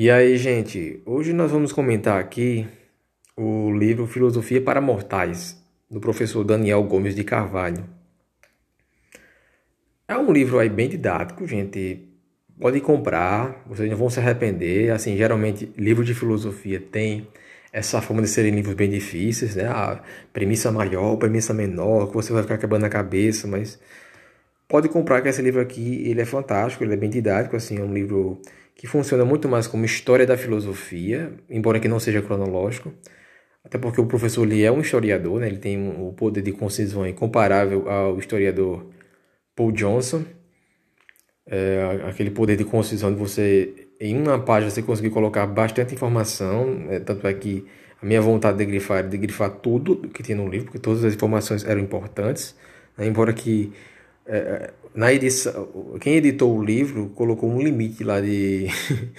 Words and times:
E 0.00 0.12
aí, 0.12 0.36
gente, 0.36 1.02
hoje 1.04 1.32
nós 1.32 1.50
vamos 1.50 1.72
comentar 1.72 2.20
aqui 2.20 2.68
o 3.36 3.72
livro 3.72 4.06
Filosofia 4.06 4.60
para 4.62 4.80
Mortais, 4.80 5.60
do 5.90 5.98
professor 5.98 6.44
Daniel 6.44 6.84
Gomes 6.84 7.16
de 7.16 7.24
Carvalho. 7.24 7.84
É 10.06 10.16
um 10.16 10.30
livro 10.30 10.60
aí 10.60 10.68
bem 10.68 10.88
didático, 10.88 11.44
gente. 11.48 12.08
Pode 12.60 12.80
comprar, 12.80 13.64
vocês 13.66 13.90
não 13.90 13.96
vão 13.96 14.08
se 14.08 14.20
arrepender. 14.20 14.92
Assim, 14.92 15.16
geralmente, 15.16 15.68
livro 15.76 16.04
de 16.04 16.14
filosofia 16.14 16.78
tem 16.78 17.26
essa 17.72 18.00
forma 18.00 18.22
de 18.22 18.28
serem 18.28 18.54
livros 18.54 18.76
bem 18.76 18.88
difíceis, 18.88 19.56
né? 19.56 19.66
A 19.66 20.00
premissa 20.32 20.70
maior, 20.70 21.16
premissa 21.16 21.52
menor, 21.52 22.06
que 22.06 22.14
você 22.14 22.32
vai 22.32 22.42
ficar 22.42 22.58
quebrando 22.58 22.84
a 22.84 22.88
cabeça, 22.88 23.48
mas 23.48 23.80
pode 24.68 24.88
comprar 24.88 25.22
que 25.22 25.28
esse 25.28 25.42
livro 25.42 25.60
aqui, 25.60 26.08
ele 26.08 26.20
é 26.20 26.24
fantástico, 26.24 26.84
ele 26.84 26.94
é 26.94 26.96
bem 26.96 27.10
didático, 27.10 27.56
assim, 27.56 27.78
é 27.78 27.82
um 27.82 27.92
livro 27.92 28.40
que 28.78 28.86
funciona 28.86 29.24
muito 29.24 29.48
mais 29.48 29.66
como 29.66 29.84
história 29.84 30.24
da 30.24 30.38
filosofia, 30.38 31.32
embora 31.50 31.80
que 31.80 31.88
não 31.88 31.98
seja 31.98 32.22
cronológico, 32.22 32.94
até 33.64 33.76
porque 33.76 34.00
o 34.00 34.06
professor 34.06 34.46
Lee 34.46 34.64
é 34.64 34.70
um 34.70 34.80
historiador, 34.80 35.40
né? 35.40 35.48
ele 35.48 35.58
tem 35.58 35.76
o 36.00 36.12
poder 36.12 36.42
de 36.42 36.52
concisão 36.52 37.04
incomparável 37.04 37.90
ao 37.90 38.16
historiador 38.20 38.86
Paul 39.56 39.72
Johnson, 39.72 40.24
é, 41.44 42.02
aquele 42.08 42.30
poder 42.30 42.56
de 42.56 42.64
concisão 42.64 43.12
de 43.12 43.18
você, 43.18 43.88
em 44.00 44.16
uma 44.16 44.38
página, 44.38 44.70
você 44.70 44.80
conseguir 44.80 45.10
colocar 45.10 45.44
bastante 45.46 45.92
informação, 45.92 46.86
é, 46.88 47.00
tanto 47.00 47.26
é 47.26 47.34
que 47.34 47.66
a 48.00 48.06
minha 48.06 48.20
vontade 48.20 48.58
de 48.58 48.64
grifar 48.64 48.98
era 48.98 49.08
de 49.08 49.18
grifar 49.18 49.50
tudo 49.50 50.08
que 50.08 50.22
tinha 50.22 50.36
no 50.36 50.48
livro, 50.48 50.66
porque 50.66 50.78
todas 50.78 51.04
as 51.04 51.14
informações 51.14 51.64
eram 51.64 51.80
importantes, 51.80 52.54
né? 52.96 53.06
embora 53.08 53.32
que 53.32 53.72
é, 54.24 54.72
na 54.94 55.12
edição, 55.12 55.98
quem 56.00 56.16
editou 56.16 56.56
o 56.56 56.64
livro 56.64 57.10
colocou 57.10 57.50
um 57.50 57.60
limite 57.60 58.04
lá 58.04 58.20
de, 58.20 58.66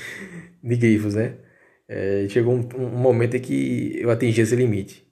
de 0.64 0.76
grifos, 0.76 1.16
né? 1.16 1.36
É, 1.88 2.28
chegou 2.30 2.54
um, 2.54 2.68
um, 2.78 2.90
momento 2.90 3.36
em 3.36 3.40
que 3.40 4.00
eu 4.00 4.12
atingi 4.12 4.42
esse 4.42 4.56
limite. 4.56 5.08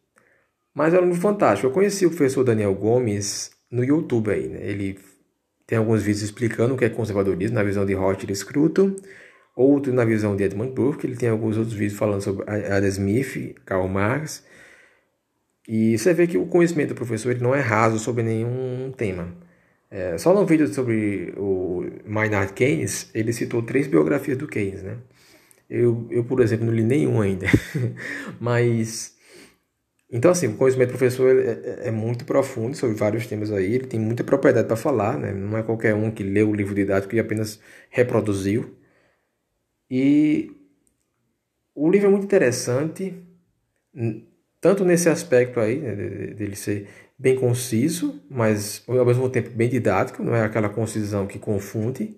Mas 0.74 0.94
é 0.94 1.02
um 1.02 1.14
fantástico. 1.16 1.68
Eu 1.68 1.72
conheci 1.72 2.06
o 2.06 2.10
professor 2.10 2.44
Daniel 2.44 2.74
Gomes 2.76 3.52
no 3.72 3.84
YouTube 3.84 4.32
aí, 4.32 4.48
né? 4.48 4.60
Ele 4.62 5.00
tem 5.66 5.78
alguns 5.78 6.04
vídeos 6.04 6.24
explicando 6.24 6.76
o 6.76 6.78
que 6.78 6.86
é 6.86 6.90
conservadorismo 6.90 7.56
na 7.56 7.64
visão 7.64 7.86
de 7.86 7.94
Rothschild 7.94 8.36
Scruton, 8.36 8.96
outro 9.56 9.92
na 9.94 10.06
visão 10.06 10.36
de 10.36 10.44
Edmund 10.44 10.72
Burke. 10.74 11.08
Ele 11.08 11.18
tem 11.18 11.30
alguns 11.30 11.58
outros 11.58 11.76
vídeos 11.76 11.98
falando 11.98 12.22
sobre 12.22 12.46
Adam 12.50 12.88
Smith, 12.90 13.56
Karl 13.66 13.88
Marx. 13.88 14.46
E 15.68 15.98
você 15.98 16.14
vê 16.14 16.28
que 16.28 16.38
o 16.38 16.46
conhecimento 16.46 16.90
do 16.90 16.96
professor 16.96 17.32
ele 17.32 17.44
não 17.44 17.54
é 17.54 17.60
raso 17.60 18.00
sobre 18.00 18.24
nenhum 18.24 18.92
tema. 18.96 19.36
É, 19.90 20.18
só 20.18 20.34
no 20.34 20.46
vídeo 20.46 20.68
sobre 20.74 21.34
o 21.38 21.86
Maynard 22.06 22.54
Keynes, 22.54 23.10
ele 23.14 23.32
citou 23.32 23.62
três 23.62 23.88
biografias 23.88 24.38
do 24.38 24.48
Keynes, 24.48 24.84
né? 24.84 24.98
Eu, 25.70 26.08
eu 26.12 26.24
por 26.26 26.42
exemplo, 26.42 26.66
não 26.66 26.74
li 26.74 26.84
nenhum 26.84 27.22
ainda. 27.22 27.48
Mas, 28.40 29.18
então 30.12 30.32
assim, 30.32 30.48
o 30.48 30.58
conhecimento 30.58 30.90
do 30.90 30.98
professor 30.98 31.36
é, 31.38 31.52
é, 31.86 31.88
é, 31.88 31.92
muito 31.92 32.26
profundo 32.26 32.76
sobre 32.76 32.96
vários 32.98 33.28
temas 33.28 33.52
aí, 33.52 33.76
ele 33.76 33.88
tem 33.88 34.00
muita 34.00 34.24
propriedade 34.24 34.68
para 34.68 34.76
falar, 34.78 35.18
né? 35.18 35.34
Não 35.34 35.58
é 35.58 35.64
qualquer 35.64 35.96
um 35.96 36.12
que 36.12 36.24
lê 36.24 36.44
o 36.44 36.54
livro 36.54 36.76
didático 36.76 37.16
e 37.16 37.20
apenas 37.20 37.60
reproduziu. 37.90 38.76
E 39.90 40.52
o 41.74 41.90
livro 41.90 42.08
é 42.08 42.12
muito 42.12 42.26
interessante, 42.26 43.14
tanto 44.60 44.84
nesse 44.84 45.10
aspecto 45.10 45.60
aí, 45.60 45.80
né, 45.80 45.96
dele 46.34 46.56
ser 46.56 46.90
bem 47.18 47.36
conciso, 47.36 48.22
mas 48.30 48.84
ao 48.88 49.06
mesmo 49.06 49.30
tempo 49.30 49.50
bem 49.50 49.70
didático, 49.70 50.24
não 50.24 50.36
é 50.36 50.44
aquela 50.44 50.70
concisão 50.70 51.26
que 51.26 51.40
confunde. 51.40 52.16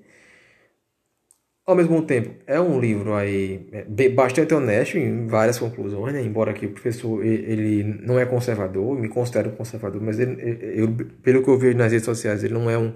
Ao 1.65 1.75
mesmo 1.75 2.01
tempo, 2.01 2.33
é 2.47 2.59
um 2.59 2.79
livro 2.79 3.13
aí 3.13 3.69
é, 3.71 4.09
bastante 4.09 4.53
honesto 4.55 4.97
em 4.97 5.27
várias 5.27 5.59
conclusões, 5.59 6.13
né? 6.13 6.21
embora 6.21 6.51
que 6.51 6.65
o 6.65 6.71
professor 6.71 7.23
ele 7.23 7.83
não 8.01 8.17
é 8.19 8.25
conservador, 8.25 8.99
me 8.99 9.07
considero 9.07 9.51
conservador, 9.51 10.01
mas 10.01 10.19
ele, 10.19 10.35
eu, 10.75 10.91
pelo 11.21 11.43
que 11.43 11.49
eu 11.49 11.59
vejo 11.59 11.77
nas 11.77 11.91
redes 11.91 12.05
sociais, 12.05 12.43
ele 12.43 12.55
não 12.55 12.69
é 12.69 12.77
um, 12.77 12.91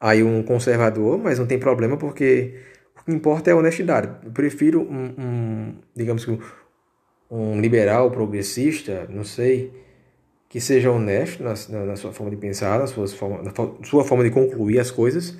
aí 0.00 0.22
um 0.22 0.42
conservador, 0.42 1.16
mas 1.18 1.38
não 1.38 1.46
tem 1.46 1.58
problema 1.60 1.96
porque 1.96 2.56
o 3.00 3.04
que 3.04 3.12
importa 3.12 3.50
é 3.50 3.52
a 3.52 3.56
honestidade. 3.56 4.08
Eu 4.24 4.32
prefiro 4.32 4.80
um, 4.82 5.14
um 5.18 5.74
digamos 5.94 6.24
que 6.24 6.32
um, 6.32 6.40
um 7.30 7.60
liberal 7.60 8.10
progressista, 8.10 9.06
não 9.10 9.24
sei, 9.24 9.72
que 10.52 10.60
seja 10.60 10.90
honesto 10.90 11.42
na, 11.42 11.54
na, 11.70 11.86
na 11.86 11.96
sua 11.96 12.12
forma 12.12 12.30
de 12.30 12.36
pensar, 12.36 12.78
na 12.78 12.86
sua, 12.86 13.08
forma, 13.08 13.42
na 13.42 13.52
sua 13.84 14.04
forma 14.04 14.22
de 14.22 14.30
concluir 14.30 14.78
as 14.78 14.90
coisas, 14.90 15.34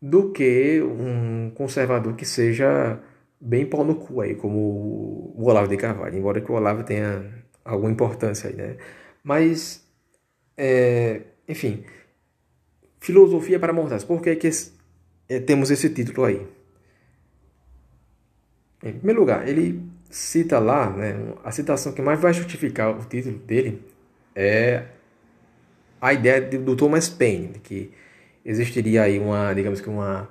do 0.00 0.30
que 0.30 0.82
um 0.82 1.50
conservador 1.54 2.14
que 2.14 2.26
seja 2.26 3.00
bem 3.40 3.64
pau 3.64 3.82
no 3.82 3.94
cu 3.94 4.20
aí, 4.20 4.34
como 4.34 4.58
o 5.34 5.44
Olavo 5.46 5.68
de 5.68 5.78
Carvalho, 5.78 6.18
embora 6.18 6.42
que 6.42 6.52
o 6.52 6.54
Olavo 6.54 6.84
tenha 6.84 7.24
alguma 7.64 7.90
importância 7.90 8.50
aí, 8.50 8.54
né? 8.54 8.76
Mas, 9.24 9.88
é, 10.54 11.22
enfim, 11.48 11.84
filosofia 13.00 13.58
para 13.58 13.72
mortais. 13.72 14.04
Por 14.04 14.20
que, 14.20 14.36
que 14.36 14.48
esse, 14.48 14.74
é, 15.30 15.40
temos 15.40 15.70
esse 15.70 15.88
título 15.88 16.26
aí? 16.26 16.46
Em 18.84 18.92
primeiro 18.92 19.20
lugar, 19.20 19.48
ele 19.48 19.82
cita 20.10 20.58
lá, 20.58 20.90
né, 20.90 21.14
a 21.42 21.50
citação 21.50 21.92
que 21.92 22.02
mais 22.02 22.20
vai 22.20 22.34
justificar 22.34 22.94
o 22.94 23.02
título 23.06 23.38
dele 23.38 23.91
é 24.34 24.84
a 26.00 26.12
ideia 26.12 26.40
do 26.40 26.74
Thomas 26.76 27.08
Paine, 27.08 27.60
que 27.62 27.92
existiria 28.44 29.02
aí 29.02 29.18
uma, 29.18 29.52
digamos 29.52 29.80
que 29.80 29.88
uma 29.88 30.28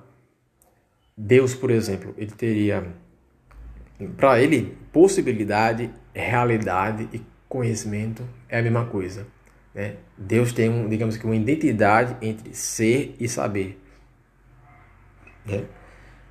Deus, 1.16 1.54
por 1.54 1.72
exemplo, 1.72 2.14
ele 2.18 2.32
teria 2.32 2.86
para 4.18 4.42
ele 4.42 4.76
possibilidade, 4.92 5.92
realidade 6.14 7.08
e 7.14 7.22
conhecimento 7.48 8.24
é 8.50 8.60
a 8.60 8.62
mesma 8.62 8.86
coisa, 8.86 9.28
né? 9.74 9.98
Deus 10.18 10.52
tem 10.52 10.70
um, 10.70 10.90
digamos 10.90 11.18
que 11.18 11.26
uma 11.26 11.36
identidade 11.36 12.18
entre 12.22 12.54
ser 12.56 13.16
e 13.20 13.28
saber, 13.28 13.80
né? 15.46 15.66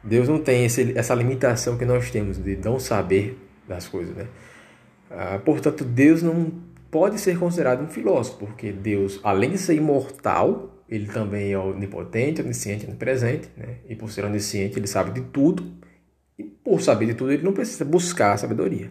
Deus 0.02 0.28
não 0.28 0.42
tem 0.42 0.64
esse, 0.64 0.96
essa 0.98 1.14
limitação 1.14 1.76
que 1.76 1.84
nós 1.84 2.10
temos 2.10 2.42
de 2.42 2.56
não 2.56 2.80
saber 2.80 3.38
das 3.68 3.86
coisas, 3.86 4.16
né? 4.16 4.26
Ah, 5.10 5.38
portanto, 5.38 5.84
Deus 5.84 6.22
não 6.22 6.52
pode 6.90 7.18
ser 7.18 7.38
considerado 7.38 7.82
um 7.82 7.88
filósofo, 7.88 8.38
porque 8.38 8.72
Deus, 8.72 9.20
além 9.22 9.50
de 9.50 9.58
ser 9.58 9.74
imortal, 9.74 10.84
ele 10.88 11.06
também 11.06 11.52
é 11.52 11.58
onipotente, 11.58 12.42
onisciente, 12.42 12.86
onipresente, 12.86 13.48
né? 13.56 13.78
e 13.88 13.94
por 13.94 14.10
ser 14.10 14.24
onisciente, 14.24 14.78
ele 14.78 14.88
sabe 14.88 15.12
de 15.12 15.20
tudo, 15.28 15.78
e 16.36 16.42
por 16.42 16.80
saber 16.80 17.06
de 17.06 17.14
tudo, 17.14 17.32
ele 17.32 17.44
não 17.44 17.52
precisa 17.52 17.84
buscar 17.84 18.32
a 18.32 18.36
sabedoria. 18.36 18.90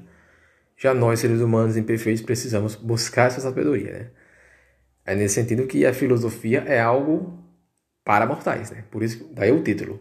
Já 0.78 0.94
nós, 0.94 1.20
seres 1.20 1.42
humanos 1.42 1.76
imperfeitos, 1.76 2.22
precisamos 2.22 2.76
buscar 2.76 3.28
essa 3.28 3.42
sabedoria. 3.42 3.92
Né? 3.92 4.12
É 5.06 5.16
nesse 5.16 5.36
sentido 5.36 5.68
que 5.68 5.86
a 5.86 5.94
filosofia 5.94 6.64
é 6.66 6.80
algo 6.80 7.38
para 8.06 8.26
mortais, 8.26 8.72
né? 8.72 8.86
por 8.90 9.04
isso, 9.04 9.30
daí 9.34 9.52
o 9.52 9.62
título: 9.62 10.00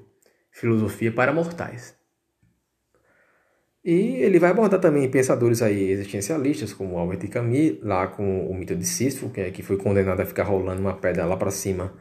Filosofia 0.52 1.10
para 1.10 1.32
Mortais. 1.32 1.97
E 3.84 4.16
ele 4.16 4.38
vai 4.38 4.50
abordar 4.50 4.80
também 4.80 5.08
pensadores 5.10 5.62
aí 5.62 5.90
existencialistas, 5.90 6.72
como 6.72 6.98
Albert 6.98 7.28
Camus, 7.30 7.78
lá 7.82 8.06
com 8.08 8.46
o 8.46 8.54
mito 8.54 8.74
de 8.76 8.84
Sísifo, 8.84 9.30
que, 9.30 9.40
é, 9.40 9.50
que 9.50 9.62
foi 9.62 9.76
condenado 9.76 10.20
a 10.20 10.26
ficar 10.26 10.44
rolando 10.44 10.80
uma 10.80 10.94
pedra 10.94 11.24
lá 11.24 11.36
para 11.36 11.50
cima 11.50 11.92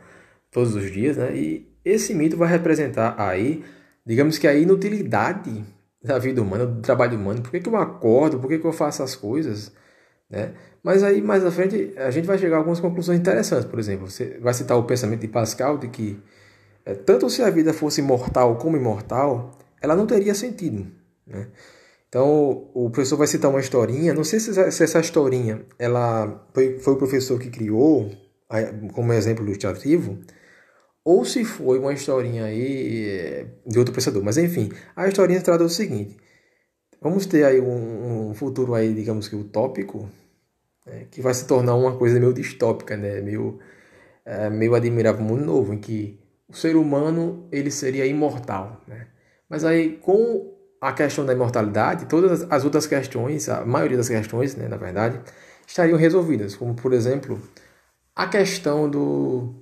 todos 0.51 0.75
os 0.75 0.91
dias, 0.91 1.17
né? 1.17 1.35
E 1.35 1.71
esse 1.85 2.13
mito 2.13 2.35
vai 2.35 2.49
representar 2.49 3.16
aí, 3.17 3.63
digamos 4.05 4.37
que 4.37 4.47
a 4.47 4.53
inutilidade 4.55 5.63
da 6.03 6.17
vida 6.17 6.41
humana, 6.41 6.66
do 6.66 6.81
trabalho 6.81 7.17
humano. 7.17 7.41
Por 7.41 7.51
que, 7.51 7.59
que 7.59 7.69
eu 7.69 7.75
acordo? 7.77 8.39
Por 8.39 8.47
que, 8.47 8.59
que 8.59 8.66
eu 8.66 8.73
faço 8.73 9.03
as 9.03 9.16
coisas? 9.16 9.71
Né? 10.29 10.53
Mas 10.83 11.03
aí 11.03 11.21
mais 11.21 11.45
à 11.45 11.51
frente 11.51 11.93
a 11.97 12.11
gente 12.11 12.25
vai 12.25 12.37
chegar 12.37 12.57
a 12.57 12.59
algumas 12.59 12.79
conclusões 12.79 13.19
interessantes. 13.19 13.66
Por 13.66 13.79
exemplo, 13.79 14.09
você 14.09 14.37
vai 14.39 14.53
citar 14.53 14.77
o 14.77 14.83
pensamento 14.83 15.21
de 15.21 15.27
Pascal 15.27 15.77
de 15.77 15.87
que 15.89 16.19
é, 16.85 16.93
tanto 16.93 17.29
se 17.29 17.41
a 17.41 17.49
vida 17.49 17.73
fosse 17.73 18.01
mortal 18.01 18.55
como 18.57 18.77
imortal, 18.77 19.57
ela 19.81 19.95
não 19.95 20.07
teria 20.07 20.33
sentido. 20.33 20.87
Né? 21.28 21.47
Então, 22.09 22.70
o 22.74 22.90
professor 22.90 23.18
vai 23.18 23.28
citar 23.28 23.52
uma 23.52 23.59
historinha, 23.59 24.14
não 24.14 24.24
sei 24.24 24.40
se 24.40 24.59
essa 24.59 25.00
historinha 25.00 25.66
ela 25.78 26.47
foi, 26.53 26.79
foi 26.79 26.94
o 26.94 26.97
professor 26.97 27.38
que 27.40 27.50
criou, 27.50 28.09
como 28.94 29.12
exemplo 29.12 29.44
ilustrativo, 29.46 30.18
ou 31.03 31.26
se 31.26 31.44
foi 31.44 31.79
uma 31.79 31.94
historinha 31.94 32.46
aí 32.46 33.08
eh, 33.08 33.46
de 33.66 33.79
outro 33.79 33.94
pensador. 33.94 34.24
Mas, 34.24 34.38
enfim, 34.38 34.72
a 34.96 35.08
historinha 35.08 35.41
trata 35.41 35.64
o 35.64 35.70
seguinte. 35.70 36.18
Vamos 37.02 37.26
ter 37.26 37.46
aí 37.46 37.62
um, 37.62 38.29
um 38.29 38.34
futuro 38.34 38.74
aí, 38.74 38.94
digamos 38.94 39.28
que 39.28 39.35
utópico, 39.35 40.09
né, 40.85 41.08
que 41.12 41.22
vai 41.22 41.34
se 41.34 41.46
tornar 41.46 41.76
uma 41.76 41.97
coisa 41.97 42.20
meio 42.20 42.34
distópica, 42.34 42.97
né? 42.97 43.22
meio, 43.22 43.59
é, 44.26 44.50
meio 44.50 44.76
admirável, 44.76 45.24
mundo 45.24 45.46
novo, 45.46 45.74
em 45.74 45.78
que 45.78 46.20
o 46.50 46.53
ser 46.56 46.76
humano 46.76 47.47
ele 47.52 47.70
seria 47.72 48.06
imortal. 48.06 48.82
Né? 48.88 49.08
Mas 49.50 49.64
aí, 49.64 49.97
com 49.97 50.56
a 50.82 50.91
questão 50.94 51.26
da 51.26 51.34
imortalidade, 51.34 52.06
todas 52.06 52.46
as 52.50 52.64
outras 52.64 52.85
questões, 52.85 53.50
a 53.50 53.66
maioria 53.66 53.97
das 53.97 54.09
questões, 54.09 54.56
né, 54.56 54.68
na 54.68 54.78
verdade, 54.78 55.20
estariam 55.66 55.97
resolvidas, 55.97 56.56
como 56.56 56.76
por 56.76 56.94
exemplo, 56.94 57.41
a 58.16 58.28
questão 58.28 58.90
do, 58.90 59.53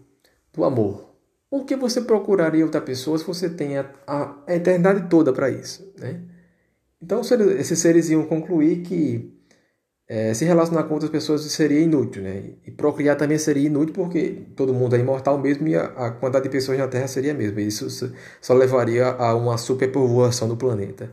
do 0.54 0.64
amor. 0.64 1.10
Por 1.50 1.66
que 1.66 1.76
você 1.76 2.02
procuraria 2.02 2.66
outra 2.66 2.82
pessoa 2.82 3.18
se 3.18 3.26
você 3.26 3.50
tem 3.50 3.78
a, 3.78 3.86
a 4.08 4.56
eternidade 4.56 5.10
toda 5.10 5.32
para 5.32 5.50
isso? 5.50 5.92
Né? 5.98 6.22
Então 7.02 7.22
esses 7.22 7.80
seres 7.80 8.10
iam 8.10 8.26
concluir 8.26 8.82
que 8.82 9.34
é, 10.08 10.34
se 10.36 10.46
relacionar 10.46 10.84
com 10.84 10.94
outras 10.94 11.12
pessoas 11.12 11.42
seria 11.52 11.80
inútil, 11.80 12.22
né? 12.22 12.52
E 12.66 12.72
procriar 12.72 13.18
também 13.18 13.40
seria 13.40 13.66
inútil 13.66 13.94
porque 13.94 14.44
todo 14.56 14.74
mundo 14.74 14.96
é 14.96 15.00
imortal 15.00 15.38
mesmo 15.38 15.68
e 15.68 15.76
a, 15.76 15.86
a 15.86 16.12
quantidade 16.12 16.44
de 16.44 16.50
pessoas 16.52 16.78
na 16.78 16.88
Terra 16.88 17.08
seria 17.08 17.32
a 17.32 17.36
mesma. 17.36 17.60
Isso 17.62 18.14
só 18.40 18.54
levaria 18.54 19.08
a 19.08 19.34
uma 19.36 19.58
superpovoação 19.58 20.48
do 20.48 20.56
planeta. 20.56 21.12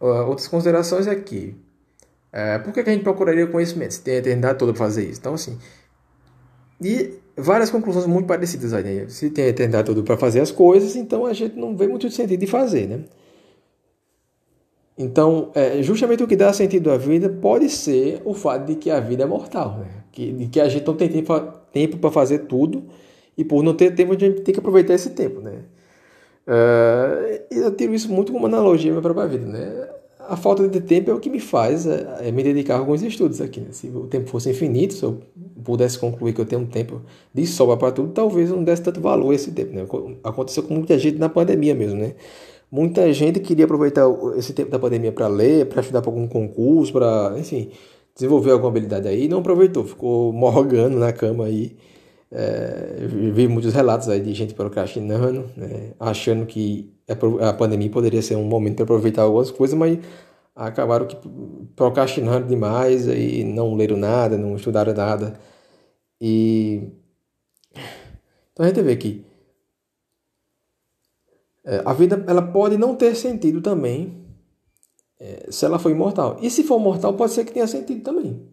Uh, 0.00 0.26
outras 0.26 0.48
considerações 0.48 1.06
aqui. 1.06 1.56
É, 2.32 2.58
por 2.58 2.72
que, 2.72 2.82
que 2.82 2.90
a 2.90 2.92
gente 2.92 3.02
procuraria 3.04 3.46
conhecimento? 3.46 3.94
Se 3.94 4.02
tem 4.02 4.14
a 4.14 4.18
eternidade 4.18 4.58
toda 4.58 4.72
para 4.72 4.80
fazer 4.80 5.04
isso. 5.08 5.20
Então, 5.20 5.34
assim. 5.34 5.58
E 6.80 7.18
várias 7.36 7.70
conclusões 7.70 8.06
muito 8.06 8.26
parecidas 8.26 8.72
aí. 8.72 8.82
Né? 8.82 9.08
Se 9.08 9.30
tem 9.30 9.44
a 9.44 9.48
eternidade 9.48 9.86
toda 9.86 10.02
para 10.02 10.16
fazer 10.16 10.40
as 10.40 10.50
coisas, 10.50 10.96
então 10.96 11.26
a 11.26 11.32
gente 11.32 11.56
não 11.56 11.76
vê 11.76 11.86
muito 11.86 12.10
sentido 12.10 12.40
de 12.40 12.46
fazer, 12.46 12.88
né? 12.88 13.04
Então, 15.00 15.50
é, 15.54 15.82
justamente 15.82 16.22
o 16.22 16.26
que 16.26 16.36
dá 16.36 16.52
sentido 16.52 16.90
à 16.90 16.98
vida 16.98 17.26
pode 17.30 17.70
ser 17.70 18.20
o 18.22 18.34
fato 18.34 18.66
de 18.66 18.74
que 18.74 18.90
a 18.90 19.00
vida 19.00 19.22
é 19.22 19.26
mortal, 19.26 19.78
né? 19.78 19.86
que, 20.12 20.30
de 20.30 20.46
que 20.46 20.60
a 20.60 20.68
gente 20.68 20.86
não 20.86 20.94
tem 20.94 21.08
tempo 21.72 21.96
para 21.96 22.10
fazer 22.10 22.40
tudo 22.40 22.84
e 23.34 23.42
por 23.42 23.62
não 23.62 23.72
ter 23.72 23.94
tempo 23.94 24.12
a 24.12 24.18
gente 24.18 24.42
tem 24.42 24.52
que 24.52 24.60
aproveitar 24.60 24.92
esse 24.92 25.08
tempo. 25.10 25.40
Né? 25.40 25.60
É, 26.46 27.44
eu 27.50 27.74
tiro 27.74 27.94
isso 27.94 28.12
muito 28.12 28.30
como 28.30 28.44
analogia 28.44 28.90
à 28.90 28.92
minha 28.92 29.00
própria 29.00 29.26
vida. 29.26 29.46
Né? 29.46 29.88
A 30.28 30.36
falta 30.36 30.68
de 30.68 30.80
tempo 30.82 31.10
é 31.10 31.14
o 31.14 31.18
que 31.18 31.30
me 31.30 31.40
faz 31.40 31.86
é, 31.86 32.28
é 32.28 32.30
me 32.30 32.42
dedicar 32.42 32.74
a 32.74 32.78
alguns 32.80 33.02
estudos 33.02 33.40
aqui. 33.40 33.58
Né? 33.58 33.68
Se 33.70 33.86
o 33.88 34.06
tempo 34.06 34.28
fosse 34.28 34.50
infinito, 34.50 34.92
se 34.92 35.02
eu 35.02 35.18
pudesse 35.64 35.98
concluir 35.98 36.34
que 36.34 36.42
eu 36.42 36.46
tenho 36.46 36.60
um 36.60 36.66
tempo 36.66 37.00
de 37.32 37.46
sobra 37.46 37.78
para 37.78 37.90
tudo, 37.90 38.12
talvez 38.12 38.50
eu 38.50 38.56
não 38.56 38.64
desse 38.64 38.82
tanto 38.82 39.00
valor 39.00 39.30
a 39.30 39.34
esse 39.34 39.50
tempo. 39.50 39.72
Né? 39.72 39.86
Aconteceu 40.22 40.62
com 40.62 40.74
muita 40.74 40.98
gente 40.98 41.16
na 41.16 41.30
pandemia 41.30 41.74
mesmo, 41.74 41.98
né? 41.98 42.12
Muita 42.70 43.12
gente 43.12 43.40
queria 43.40 43.64
aproveitar 43.64 44.06
esse 44.36 44.52
tempo 44.52 44.70
da 44.70 44.78
pandemia 44.78 45.12
para 45.12 45.26
ler, 45.26 45.66
para 45.66 45.80
estudar 45.80 46.00
para 46.02 46.10
algum 46.10 46.28
concurso, 46.28 46.92
para, 46.92 47.34
enfim, 47.36 47.70
desenvolver 48.14 48.52
alguma 48.52 48.70
habilidade 48.70 49.08
aí, 49.08 49.28
não 49.28 49.40
aproveitou, 49.40 49.84
ficou 49.84 50.32
morgando 50.34 50.98
na 50.98 51.12
cama 51.12 51.46
aí. 51.46 51.76
É, 52.32 53.08
vi 53.32 53.48
muitos 53.48 53.74
relatos 53.74 54.08
aí 54.08 54.20
de 54.20 54.32
gente 54.34 54.54
procrastinando, 54.54 55.50
né, 55.56 55.94
achando 55.98 56.46
que 56.46 56.94
a 57.40 57.52
pandemia 57.52 57.90
poderia 57.90 58.22
ser 58.22 58.36
um 58.36 58.44
momento 58.44 58.76
para 58.76 58.84
aproveitar 58.84 59.22
algumas 59.22 59.50
coisas, 59.50 59.76
mas 59.76 59.98
acabaram 60.54 61.06
que 61.06 61.16
procrastinando 61.74 62.46
demais 62.46 63.08
e 63.08 63.42
não 63.42 63.74
leram 63.74 63.96
nada, 63.96 64.38
não 64.38 64.54
estudaram 64.54 64.94
nada. 64.94 65.34
E 66.20 66.82
então 68.52 68.64
a 68.64 68.68
gente 68.68 68.82
vê 68.82 68.94
que 68.96 69.24
é, 71.64 71.82
a 71.84 71.92
vida 71.92 72.24
ela 72.26 72.42
pode 72.42 72.76
não 72.76 72.94
ter 72.94 73.14
sentido 73.14 73.60
também 73.60 74.24
é, 75.18 75.48
se 75.50 75.64
ela 75.64 75.78
for 75.78 75.90
imortal. 75.90 76.38
E 76.40 76.50
se 76.50 76.64
for 76.64 76.78
mortal, 76.78 77.14
pode 77.14 77.32
ser 77.32 77.44
que 77.44 77.52
tenha 77.52 77.66
sentido 77.66 78.02
também. 78.02 78.48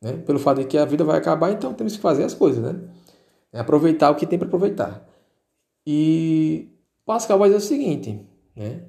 Né? 0.00 0.12
Pelo 0.26 0.38
fato 0.38 0.58
de 0.58 0.66
que 0.66 0.76
a 0.76 0.84
vida 0.84 1.04
vai 1.04 1.18
acabar, 1.18 1.50
então 1.52 1.72
temos 1.72 1.96
que 1.96 2.02
fazer 2.02 2.24
as 2.24 2.34
coisas. 2.34 2.62
Né? 2.62 2.80
É 3.52 3.60
aproveitar 3.60 4.10
o 4.10 4.14
que 4.14 4.26
tem 4.26 4.38
para 4.38 4.48
aproveitar. 4.48 5.08
E 5.86 6.68
Pascal 7.06 7.38
vai 7.38 7.48
dizer 7.48 7.58
o 7.58 7.66
seguinte: 7.66 8.20
né? 8.54 8.82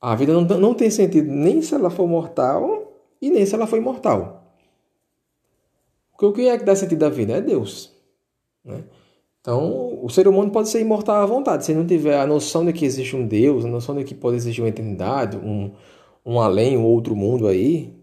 a 0.00 0.14
vida 0.14 0.32
não, 0.32 0.42
não 0.42 0.74
tem 0.74 0.90
sentido 0.90 1.30
nem 1.30 1.62
se 1.62 1.74
ela 1.74 1.90
for 1.90 2.06
mortal 2.06 2.92
e 3.20 3.30
nem 3.30 3.46
se 3.46 3.54
ela 3.54 3.66
for 3.66 3.76
imortal. 3.76 4.44
Porque 6.12 6.26
o 6.26 6.32
que 6.32 6.48
é 6.48 6.58
que 6.58 6.64
dá 6.64 6.74
sentido 6.74 7.04
à 7.04 7.08
vida? 7.08 7.34
É 7.34 7.40
Deus. 7.40 7.92
Né? 8.64 8.84
Então, 9.40 10.04
o 10.04 10.08
ser 10.10 10.26
humano 10.28 10.50
pode 10.50 10.68
ser 10.68 10.80
imortal 10.80 11.22
à 11.22 11.26
vontade, 11.26 11.64
se 11.64 11.72
não 11.72 11.86
tiver 11.86 12.18
a 12.18 12.26
noção 12.26 12.64
de 12.66 12.72
que 12.72 12.84
existe 12.84 13.16
um 13.16 13.26
Deus, 13.26 13.64
a 13.64 13.68
noção 13.68 13.96
de 13.96 14.04
que 14.04 14.14
pode 14.14 14.36
existir 14.36 14.60
uma 14.60 14.68
eternidade, 14.68 15.36
um, 15.36 15.72
um 16.26 16.40
além, 16.40 16.76
um 16.76 16.84
outro 16.84 17.16
mundo 17.16 17.46
aí. 17.46 17.94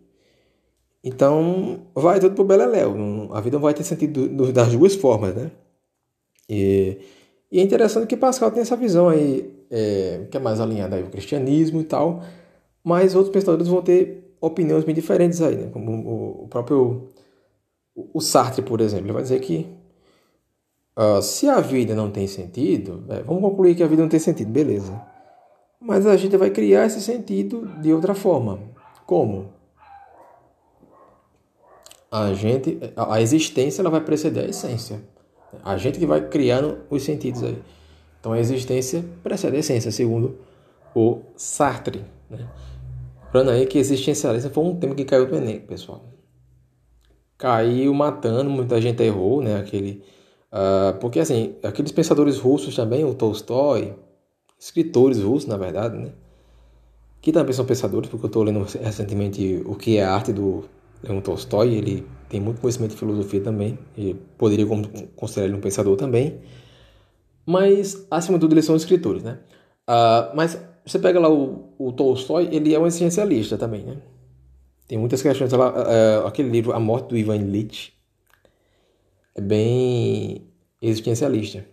Então, 1.04 1.82
vai 1.94 2.20
tudo 2.20 2.34
pro 2.36 2.44
beleléu. 2.44 3.30
A 3.32 3.42
vida 3.42 3.58
não 3.58 3.64
vai 3.64 3.74
ter 3.74 3.84
sentido 3.84 4.28
das 4.52 4.72
duas 4.76 4.96
formas, 4.96 5.36
né? 5.36 5.52
E, 6.50 6.98
e 7.52 7.60
é 7.60 7.64
interessante 7.64 8.08
que 8.08 8.18
Pascal 8.18 8.52
tem 8.52 8.62
essa 8.62 8.76
visão 8.76 9.10
aí, 9.10 9.54
é, 9.70 10.28
que 10.32 10.38
é 10.38 10.40
mais 10.40 10.60
alinhada 10.60 10.98
ao 10.98 11.04
cristianismo 11.04 11.82
e 11.82 11.84
tal, 11.84 12.24
mas 12.84 13.16
outros 13.16 13.34
pensadores 13.34 13.68
vão 13.68 13.82
ter 13.82 14.36
opiniões 14.42 14.84
bem 14.84 14.96
diferentes 14.96 15.42
aí, 15.42 15.56
né? 15.56 15.70
Como 15.72 16.44
o 16.44 16.48
próprio 16.48 17.10
o 17.96 18.20
Sartre, 18.20 18.62
por 18.62 18.82
exemplo, 18.82 19.06
ele 19.06 19.14
vai 19.14 19.24
dizer 19.24 19.40
que 19.40 19.68
Uh, 20.98 21.22
se 21.22 21.50
a 21.50 21.60
vida 21.60 21.94
não 21.94 22.10
tem 22.10 22.26
sentido, 22.26 23.04
é, 23.10 23.22
vamos 23.22 23.42
concluir 23.42 23.76
que 23.76 23.84
a 23.84 23.88
vida 23.88 24.02
não 24.02 24.10
tem 24.10 24.20
sentido, 24.20 24.50
beleza. 24.50 25.00
Mas 25.80 26.08
a 26.08 26.16
gente 26.16 26.38
vai 26.38 26.50
criar 26.50 26.86
esse 26.86 27.02
sentido 27.02 27.68
de 27.82 27.94
outra 27.94 28.16
forma. 28.16 28.60
Como? 29.06 29.54
A 32.10 32.34
gente, 32.34 32.80
a 32.96 33.22
existência 33.22 33.82
ela 33.82 33.90
vai 33.90 34.02
preceder 34.02 34.46
a 34.46 34.48
essência. 34.48 35.02
A 35.64 35.76
gente 35.78 36.00
que 36.00 36.06
vai 36.06 36.30
criando 36.30 36.80
os 36.90 37.04
sentidos 37.04 37.44
aí. 37.44 37.62
Então 38.20 38.32
a 38.32 38.40
existência 38.40 39.04
precede 39.22 39.58
a 39.58 39.60
essência, 39.60 39.92
segundo 39.92 40.40
o 40.96 41.20
Sartre. 41.36 42.06
Né? 42.30 42.48
Lembrando 43.26 43.52
aí 43.52 43.66
que 43.66 43.78
existencialismo 43.78 44.50
foi 44.50 44.64
um 44.64 44.80
tema 44.80 44.96
que 44.96 45.04
caiu 45.04 45.28
do 45.28 45.36
Enem, 45.36 45.60
pessoal. 45.60 46.06
Caiu 47.38 47.94
matando, 47.94 48.50
muita 48.50 48.80
gente 48.80 49.04
errou, 49.04 49.42
né? 49.42 49.60
Aquele 49.60 50.02
Uh, 50.56 50.98
porque, 51.02 51.20
assim, 51.20 51.56
aqueles 51.62 51.92
pensadores 51.92 52.40
russos 52.40 52.74
também, 52.74 53.04
o 53.04 53.14
Tolstói, 53.14 53.94
escritores 54.58 55.22
russos, 55.22 55.50
na 55.50 55.58
verdade, 55.58 55.98
né? 55.98 56.12
Que 57.22 57.34
também 57.34 57.52
são 57.52 57.66
pensadores, 57.66 58.10
porque 58.10 58.26
eu 58.26 58.28
estou 58.28 58.44
lendo 58.44 58.66
recentemente 58.82 59.62
o 59.66 59.76
que 59.76 59.98
é 59.98 60.06
a 60.06 60.14
arte 60.14 60.32
do 60.32 60.64
Leon 61.04 61.20
Tolstói, 61.20 61.74
ele 61.74 62.08
tem 62.30 62.40
muito 62.40 62.62
conhecimento 62.62 62.92
de 62.92 62.98
filosofia 62.98 63.42
também, 63.42 63.78
e 63.98 64.14
poderia 64.38 64.66
considerar 65.18 65.48
ele 65.48 65.58
um 65.58 65.60
pensador 65.62 65.98
também. 65.98 66.40
Mas, 67.46 68.08
acima 68.10 68.38
de 68.38 68.42
tudo, 68.46 68.54
eles 68.54 68.64
são 68.64 68.78
escritores, 68.78 69.24
né? 69.24 69.40
Uh, 69.90 70.36
mas 70.38 70.58
você 70.86 70.98
pega 70.98 71.20
lá 71.20 71.30
o, 71.30 71.74
o 71.78 71.92
Tolstói, 71.92 72.48
ele 72.50 72.74
é 72.74 72.80
um 72.80 72.88
existencialista 72.88 73.58
também, 73.58 73.84
né? 73.84 73.98
Tem 74.88 74.98
muitas 74.98 75.22
questões 75.22 75.52
lá, 75.52 75.74
uh, 75.74 76.28
aquele 76.28 76.48
livro 76.50 76.72
A 76.72 76.80
Morte 76.80 77.10
do 77.10 77.18
Ivan 77.18 77.36
Illich, 77.36 77.95
bem 79.42 80.48
existencialista. 80.82 81.66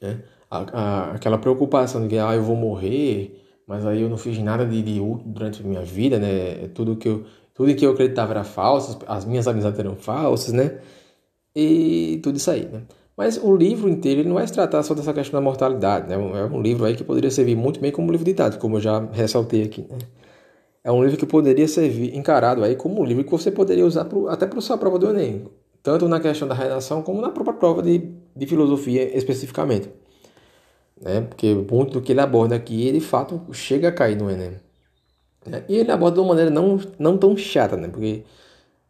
Né? 0.00 0.22
A, 0.50 0.58
a, 0.58 1.10
aquela 1.12 1.38
preocupação 1.38 2.02
de 2.02 2.08
que 2.08 2.18
ah, 2.18 2.34
eu 2.34 2.42
vou 2.42 2.56
morrer, 2.56 3.42
mas 3.66 3.84
aí 3.86 4.02
eu 4.02 4.08
não 4.08 4.16
fiz 4.16 4.38
nada 4.38 4.64
de, 4.66 4.82
de 4.82 5.00
útil 5.00 5.26
durante 5.26 5.62
a 5.62 5.66
minha 5.66 5.82
vida, 5.82 6.18
né? 6.18 6.68
Tudo 6.74 6.96
que 6.96 7.08
eu, 7.08 7.24
tudo 7.54 7.74
que 7.74 7.84
eu 7.84 7.92
acreditava 7.92 8.32
era 8.32 8.44
falso, 8.44 8.98
as 9.06 9.24
minhas 9.24 9.48
amizades 9.48 9.78
eram 9.78 9.96
falsas, 9.96 10.52
né? 10.52 10.78
E 11.56 12.20
tudo 12.22 12.36
isso 12.36 12.50
aí, 12.50 12.66
né? 12.66 12.82
Mas 13.16 13.36
o 13.36 13.56
livro 13.56 13.88
inteiro 13.88 14.28
não 14.28 14.34
vai 14.34 14.46
se 14.46 14.52
tratar 14.52 14.82
só 14.82 14.92
dessa 14.92 15.12
questão 15.12 15.38
da 15.40 15.44
mortalidade, 15.44 16.08
né? 16.08 16.14
É 16.14 16.44
um 16.44 16.60
livro 16.60 16.84
aí 16.84 16.96
que 16.96 17.04
poderia 17.04 17.30
servir 17.30 17.56
muito 17.56 17.80
bem 17.80 17.92
como 17.92 18.10
livro 18.10 18.24
de 18.24 18.34
dados, 18.34 18.58
como 18.58 18.76
eu 18.76 18.80
já 18.80 18.98
ressaltei 19.12 19.62
aqui, 19.62 19.82
né? 19.82 19.98
É 20.82 20.92
um 20.92 21.02
livro 21.02 21.16
que 21.16 21.26
poderia 21.26 21.66
servir 21.66 22.14
encarado 22.14 22.62
aí 22.62 22.76
como 22.76 23.00
um 23.00 23.04
livro 23.04 23.24
que 23.24 23.30
você 23.30 23.50
poderia 23.50 23.86
usar 23.86 24.04
pro, 24.04 24.28
até 24.28 24.46
para 24.46 24.60
sua 24.60 24.76
prova 24.76 24.98
do 24.98 25.08
Enem 25.08 25.46
tanto 25.84 26.08
na 26.08 26.18
questão 26.18 26.48
da 26.48 26.54
redação 26.54 27.02
como 27.02 27.20
na 27.20 27.28
própria 27.28 27.54
prova 27.54 27.82
de, 27.82 28.10
de 28.34 28.46
filosofia 28.46 29.16
especificamente. 29.16 29.90
Né? 31.00 31.20
Porque 31.20 31.54
muito 31.54 31.92
do 31.92 32.00
que 32.00 32.12
ele 32.12 32.20
aborda 32.22 32.56
aqui, 32.56 32.88
ele 32.88 32.98
de 32.98 33.04
fato 33.04 33.40
chega 33.52 33.88
a 33.88 33.92
cair 33.92 34.16
no 34.16 34.30
Enem. 34.30 34.52
Né? 35.46 35.62
E 35.68 35.76
ele 35.76 35.92
aborda 35.92 36.14
de 36.14 36.20
uma 36.20 36.28
maneira 36.28 36.50
não, 36.50 36.80
não 36.98 37.18
tão 37.18 37.36
chata, 37.36 37.76
né? 37.76 37.88
porque 37.88 38.24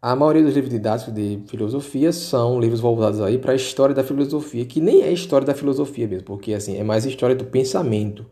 a 0.00 0.14
maioria 0.14 0.44
dos 0.44 0.54
livros 0.54 0.72
didáticos 0.72 1.12
de 1.12 1.40
filosofia 1.48 2.12
são 2.12 2.60
livros 2.60 2.80
voltados 2.80 3.20
aí 3.20 3.38
para 3.38 3.52
a 3.52 3.56
história 3.56 3.94
da 3.94 4.04
filosofia, 4.04 4.64
que 4.64 4.80
nem 4.80 5.02
é 5.02 5.12
história 5.12 5.46
da 5.46 5.54
filosofia 5.54 6.06
mesmo, 6.06 6.26
porque 6.26 6.54
assim 6.54 6.78
é 6.78 6.84
mais 6.84 7.04
história 7.04 7.34
do 7.34 7.44
pensamento. 7.44 8.24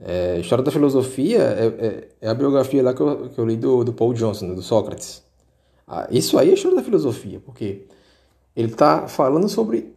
É, 0.00 0.40
história 0.40 0.64
da 0.64 0.72
filosofia 0.72 1.38
é, 1.38 1.66
é, 1.66 2.08
é, 2.22 2.28
a 2.28 2.34
biografia 2.34 2.82
lá 2.82 2.92
que 2.92 3.00
eu, 3.00 3.30
que 3.30 3.38
eu 3.38 3.46
li 3.46 3.56
do, 3.56 3.84
do 3.84 3.92
Paul 3.92 4.12
Johnson, 4.14 4.54
do 4.54 4.62
Sócrates. 4.62 5.23
Ah, 5.86 6.06
isso 6.10 6.38
aí 6.38 6.50
é 6.50 6.54
história 6.54 6.76
da 6.76 6.82
filosofia, 6.82 7.40
porque 7.40 7.86
ele 8.56 8.68
está 8.68 9.06
falando 9.08 9.48
sobre 9.48 9.94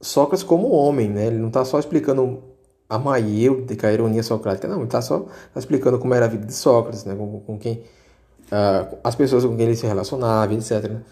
Sócrates 0.00 0.44
como 0.44 0.68
homem, 0.68 1.08
né? 1.10 1.26
Ele 1.26 1.38
não 1.38 1.48
está 1.48 1.64
só 1.64 1.78
explicando 1.78 2.42
a 2.88 2.98
maêutica, 2.98 3.88
a 3.88 3.92
ironia 3.92 4.22
socrática, 4.22 4.68
não. 4.68 4.76
Ele 4.76 4.84
está 4.84 5.02
só 5.02 5.26
explicando 5.54 5.98
como 5.98 6.14
era 6.14 6.26
a 6.26 6.28
vida 6.28 6.46
de 6.46 6.54
Sócrates, 6.54 7.04
né? 7.04 7.14
Com, 7.14 7.40
com 7.40 7.58
quem 7.58 7.82
uh, 8.46 8.96
as 9.02 9.14
pessoas 9.14 9.44
com 9.44 9.56
quem 9.56 9.66
ele 9.66 9.76
se 9.76 9.86
relacionava, 9.86 10.54
etc. 10.54 10.90
Né? 10.90 11.02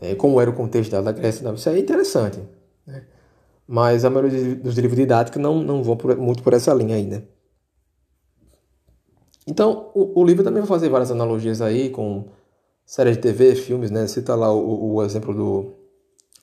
É, 0.00 0.14
como 0.14 0.40
era 0.40 0.50
o 0.50 0.54
contexto 0.54 0.90
da 0.90 1.12
Grécia, 1.12 1.44
não. 1.44 1.54
isso 1.54 1.68
aí 1.68 1.76
é 1.76 1.80
interessante, 1.80 2.38
né? 2.86 3.04
Mas 3.66 4.04
a 4.04 4.10
maioria 4.10 4.56
dos 4.56 4.76
livros 4.76 4.96
didáticos 4.96 5.40
não, 5.40 5.62
não 5.62 5.82
vão 5.82 5.96
por, 5.96 6.16
muito 6.16 6.42
por 6.42 6.52
essa 6.54 6.74
linha 6.74 6.96
ainda. 6.96 7.18
Né? 7.18 7.22
Então, 9.46 9.90
o, 9.94 10.20
o 10.20 10.24
livro 10.24 10.42
também 10.42 10.60
vai 10.60 10.68
fazer 10.68 10.88
várias 10.88 11.10
analogias 11.10 11.60
aí 11.60 11.90
com 11.90 12.24
série 12.90 13.12
de 13.12 13.18
TV, 13.18 13.54
filmes, 13.54 13.88
né? 13.88 14.04
Cita 14.08 14.34
lá 14.34 14.52
o, 14.52 14.94
o 14.94 15.02
exemplo 15.04 15.32
do. 15.32 15.74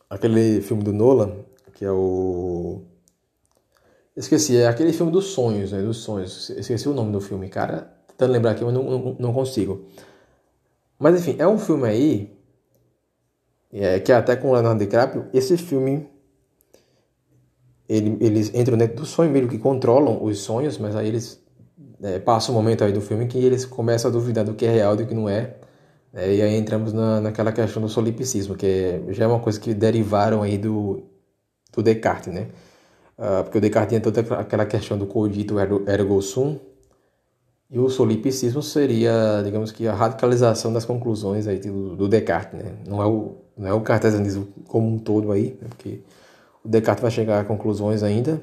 aquele 0.10 0.62
filme 0.62 0.82
do 0.82 0.94
Nolan, 0.94 1.40
que 1.74 1.84
é 1.84 1.92
o. 1.92 2.84
Esqueci, 4.16 4.56
é 4.56 4.66
aquele 4.66 4.94
filme 4.94 5.12
dos 5.12 5.26
sonhos, 5.26 5.74
né? 5.74 5.82
Dos 5.82 5.98
sonhos. 5.98 6.50
Esqueci 6.52 6.88
o 6.88 6.94
nome 6.94 7.12
do 7.12 7.20
filme, 7.20 7.50
cara. 7.50 7.94
tentando 8.08 8.32
lembrar 8.32 8.52
aqui, 8.52 8.64
mas 8.64 8.74
não, 8.74 8.84
não, 8.84 9.18
não 9.20 9.34
consigo. 9.34 9.88
Mas 10.98 11.20
enfim, 11.20 11.36
é 11.38 11.46
um 11.46 11.60
filme 11.60 11.86
aí 11.86 12.38
é, 13.70 14.00
que 14.00 14.14
até 14.14 14.38
com 14.38 14.50
o 14.50 14.54
Leonardo 14.54 14.80
DiCaprio, 14.80 15.28
esse 15.34 15.58
filme 15.58 16.08
ele, 17.90 18.18
eles 18.22 18.56
entram 18.56 18.78
dentro 18.78 18.96
do 18.96 19.06
sonho 19.06 19.30
meio 19.30 19.50
que 19.50 19.60
controlam 19.60 20.24
os 20.24 20.40
sonhos, 20.40 20.78
mas 20.78 20.96
aí 20.96 21.10
eles 21.10 21.44
é, 22.02 22.20
passam 22.20 22.56
um 22.56 22.58
momento 22.58 22.86
aí 22.86 22.94
do 22.94 23.02
filme 23.02 23.28
que 23.28 23.38
eles 23.38 23.66
começam 23.66 24.10
a 24.10 24.14
duvidar 24.14 24.46
do 24.46 24.54
que 24.54 24.66
é 24.66 24.72
real 24.72 24.94
e 24.94 24.98
do 24.98 25.06
que 25.06 25.14
não 25.14 25.28
é. 25.28 25.67
É 26.14 26.36
e 26.36 26.42
aí 26.42 26.56
entramos 26.56 26.94
na, 26.94 27.22
naquela 27.22 27.52
questão 27.52 27.82
do 27.82 27.90
solipsismo, 27.90 28.56
que 28.56 28.66
é, 28.66 29.14
já 29.14 29.26
é 29.26 29.28
uma 29.28 29.40
coisa 29.40 29.60
que 29.60 29.74
derivaram 29.74 30.42
aí 30.42 30.58
do, 30.58 31.04
do 31.74 31.84
Descartes, 31.84 32.34
né? 32.34 32.48
Uh, 33.18 33.44
porque 33.44 33.58
o 33.58 33.62
Descartes 33.62 33.90
tinha 33.90 34.02
toda 34.02 34.22
aquela 34.36 34.66
questão 34.66 34.98
do 34.98 35.06
cogito 35.06 35.56
ergo 35.60 36.22
sum, 36.22 36.60
e 37.70 37.78
o 37.80 37.90
solipsismo 37.90 38.64
seria, 38.64 39.42
digamos 39.44 39.72
que, 39.72 39.88
a 39.88 39.94
radicalização 39.94 40.72
das 40.72 40.86
conclusões 40.86 41.48
aí 41.48 41.60
do, 41.60 41.96
do 41.96 42.08
Descartes, 42.08 42.58
né? 42.58 42.78
Não 42.88 43.02
é 43.02 43.06
o, 43.06 43.36
não 43.58 43.68
é 43.68 43.74
o 43.74 43.82
cartesianismo 43.82 44.48
como 44.68 44.88
um 44.88 44.98
todo 44.98 45.32
aí, 45.32 45.58
né? 45.62 45.68
porque 45.68 46.00
o 46.64 46.70
Descartes 46.70 47.02
vai 47.02 47.12
chegar 47.12 47.42
a 47.42 47.44
conclusões 47.44 48.04
ainda, 48.04 48.42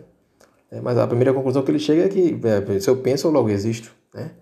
né? 0.71 0.81
mas 0.83 0.99
a 0.99 1.07
primeira 1.07 1.33
conclusão 1.33 1.63
que 1.63 1.71
ele 1.71 1.79
chega 1.79 2.05
é 2.05 2.09
que 2.09 2.39
é, 2.45 2.81
se 2.81 2.91
eu 2.91 2.97
penso, 2.99 3.27
eu 3.27 3.31
logo 3.31 3.49
existo, 3.49 3.95
né? 4.13 4.33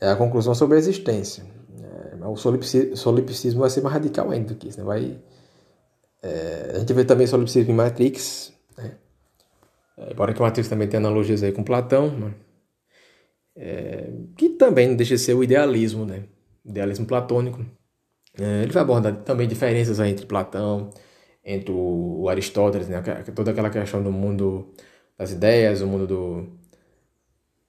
É 0.00 0.10
a 0.10 0.16
conclusão 0.16 0.52
sobre 0.52 0.74
a 0.74 0.78
existência. 0.80 1.44
É, 2.22 2.26
o 2.26 2.36
solipsismo 2.36 3.60
vai 3.60 3.70
ser 3.70 3.80
mais 3.82 3.94
radical 3.94 4.30
ainda 4.30 4.48
do 4.48 4.54
que 4.54 4.68
isso, 4.68 4.78
né? 4.78 4.84
Vai, 4.84 5.18
é, 6.22 6.72
a 6.74 6.78
gente 6.78 6.92
vê 6.92 7.04
também 7.04 7.26
solipsismo 7.26 7.72
em 7.72 7.76
Matrix, 7.76 8.52
né? 8.76 8.96
É, 9.96 10.12
embora 10.12 10.32
que 10.32 10.40
o 10.40 10.42
Matrix 10.42 10.68
também 10.68 10.88
tenha 10.88 11.00
analogias 11.00 11.42
aí 11.42 11.52
com 11.52 11.62
Platão, 11.62 12.10
né? 12.10 12.34
é, 13.56 14.10
que 14.36 14.50
também 14.50 14.88
não 14.88 14.96
deixa 14.96 15.14
de 15.16 15.20
ser 15.20 15.34
o 15.34 15.44
idealismo, 15.44 16.04
né? 16.04 16.24
Idealismo 16.64 17.06
platônico. 17.06 17.64
É, 18.38 18.62
ele 18.62 18.72
vai 18.72 18.82
abordar 18.82 19.14
também 19.24 19.46
diferenças 19.48 20.00
entre 20.00 20.26
Platão, 20.26 20.90
entre 21.44 21.72
o 21.72 22.28
Aristóteles, 22.28 22.88
né? 22.88 23.02
toda 23.34 23.50
aquela 23.50 23.70
questão 23.70 24.02
do 24.02 24.12
mundo 24.12 24.72
das 25.18 25.32
ideias, 25.32 25.82
o 25.82 25.86
mundo 25.86 26.06
do 26.06 26.62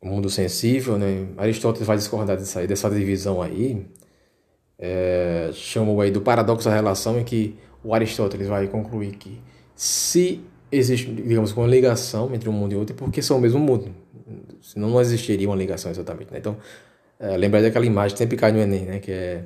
o 0.01 0.07
mundo 0.07 0.29
sensível, 0.29 0.97
né? 0.97 1.29
Aristóteles 1.37 1.87
vai 1.87 1.97
discordar 1.97 2.37
dessa, 2.37 2.59
aí, 2.59 2.67
dessa 2.67 2.89
divisão 2.89 3.41
aí, 3.41 3.87
é, 4.77 5.49
aí 6.01 6.11
do 6.11 6.21
paradoxo 6.21 6.67
da 6.67 6.75
relação, 6.75 7.19
em 7.19 7.23
que 7.23 7.55
o 7.83 7.93
Aristóteles 7.93 8.47
vai 8.47 8.67
concluir 8.67 9.15
que 9.15 9.41
se 9.75 10.41
existe, 10.71 11.11
digamos, 11.11 11.51
uma 11.53 11.67
ligação 11.67 12.33
entre 12.33 12.49
um 12.49 12.53
mundo 12.53 12.73
e 12.73 12.75
outro, 12.75 12.95
é 12.95 12.97
porque 12.97 13.21
são 13.21 13.37
o 13.37 13.41
mesmo 13.41 13.59
mundo, 13.59 13.93
senão 14.61 14.89
não 14.89 15.01
existiria 15.01 15.47
uma 15.47 15.55
ligação 15.55 15.91
exatamente, 15.91 16.31
né? 16.31 16.39
Então, 16.39 16.57
é, 17.19 17.37
lembrar 17.37 17.61
daquela 17.61 17.85
imagem 17.85 18.13
que 18.13 18.19
sempre 18.19 18.37
cai 18.37 18.51
no 18.51 18.59
Enem, 18.59 18.85
né? 18.85 18.99
Que 18.99 19.11
é 19.11 19.43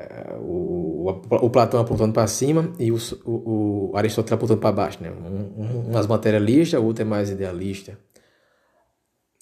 é, 0.00 0.34
o, 0.40 1.10
o, 1.10 1.46
o, 1.46 1.50
Platão 1.50 1.78
apontando 1.78 2.14
para 2.14 2.26
cima 2.26 2.72
e 2.78 2.90
o, 2.90 2.96
o, 3.26 3.92
Aristóteles 3.94 4.32
apontando 4.32 4.58
para 4.58 4.72
baixo, 4.72 4.98
né? 5.02 5.10
Um, 5.10 5.62
um, 5.62 5.90
umas 5.90 6.06
materialistas, 6.06 6.80
o 6.80 6.84
outro 6.84 7.02
é 7.02 7.04
mais 7.04 7.28
idealista. 7.28 7.98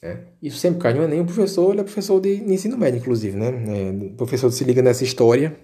É. 0.03 0.19
Isso 0.41 0.59
sempre 0.59 0.81
cai 0.81 0.95
no 0.95 1.03
Enem. 1.03 1.21
O 1.21 1.25
professor 1.25 1.73
ele 1.73 1.81
é 1.81 1.85
professor 1.85 2.21
de 2.21 2.35
ensino 2.35 2.79
médio, 2.79 3.01
inclusive, 3.01 3.37
né? 3.37 3.49
É, 3.49 3.91
o 4.13 4.17
professor 4.17 4.51
se 4.51 4.65
liga 4.65 4.83
nessa 4.83 5.05
história. 5.05 5.57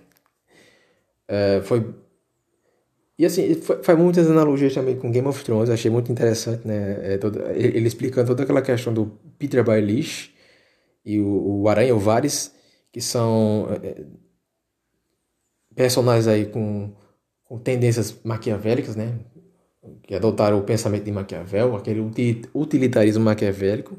É, 1.29 1.61
foi 1.63 1.95
e 3.17 3.25
assim, 3.25 3.55
faz 3.55 3.97
muitas 3.97 4.29
analogias 4.29 4.75
também 4.75 4.97
com 4.97 5.11
Game 5.11 5.29
of 5.29 5.45
Thrones, 5.45 5.71
achei 5.71 5.89
muito 5.91 6.11
interessante, 6.11 6.67
né? 6.67 7.15
É 7.15 7.19
toda, 7.19 7.53
ele 7.53 7.87
explicando 7.87 8.27
toda 8.27 8.43
aquela 8.43 8.61
questão 8.61 8.93
do 8.93 9.07
Peter 9.39 9.63
Baelish 9.63 10.33
e 11.05 11.21
o, 11.21 11.61
o 11.63 11.69
Aranha, 11.69 11.95
o 11.95 11.99
Varys, 11.99 12.53
que 12.91 13.01
são 13.01 13.69
é, 13.83 14.05
personagens 15.77 16.27
aí 16.27 16.47
com, 16.47 16.93
com 17.45 17.59
tendências 17.59 18.19
maquiavélicas, 18.25 18.97
né? 18.97 19.17
Que 20.03 20.17
adotaram 20.17 20.59
o 20.59 20.65
pensamento 20.65 21.05
de 21.05 21.13
Maquiavel, 21.13 21.77
aquele 21.77 22.01
utilitarismo 22.55 23.23
maquiavélico, 23.23 23.97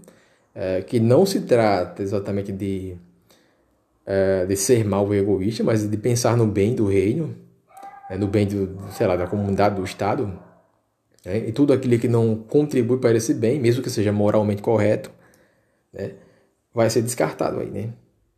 é, 0.56 0.82
que 0.82 1.00
não 1.00 1.26
se 1.26 1.42
trata 1.42 2.02
exatamente 2.02 2.52
de, 2.54 2.96
é, 4.06 4.46
de 4.46 4.56
ser 4.56 4.86
mal 4.86 5.06
ou 5.06 5.14
egoísta, 5.14 5.64
mas 5.64 5.88
de 5.88 5.98
pensar 5.98 6.38
no 6.38 6.48
bem 6.48 6.74
do 6.74 6.88
reino, 6.88 7.36
é, 8.10 8.18
no 8.18 8.28
bem 8.28 8.48
do, 8.48 8.80
sei 8.92 9.06
lá, 9.06 9.18
da 9.18 9.28
comunidade, 9.28 9.76
do 9.76 9.84
Estado, 9.84 10.28
né? 11.26 11.40
e 11.40 11.52
tudo 11.52 11.74
aquilo 11.74 12.00
que 12.00 12.08
não 12.08 12.36
contribui 12.36 12.98
para 12.98 13.18
esse 13.18 13.34
bem, 13.34 13.60
mesmo 13.60 13.84
que 13.84 13.90
seja 13.90 14.14
moralmente 14.14 14.62
correto, 14.62 15.12
né? 15.92 16.12
vai 16.74 16.90
ser 16.90 17.02
descartado 17.02 17.60
aí, 17.60 17.70
né? 17.70 17.90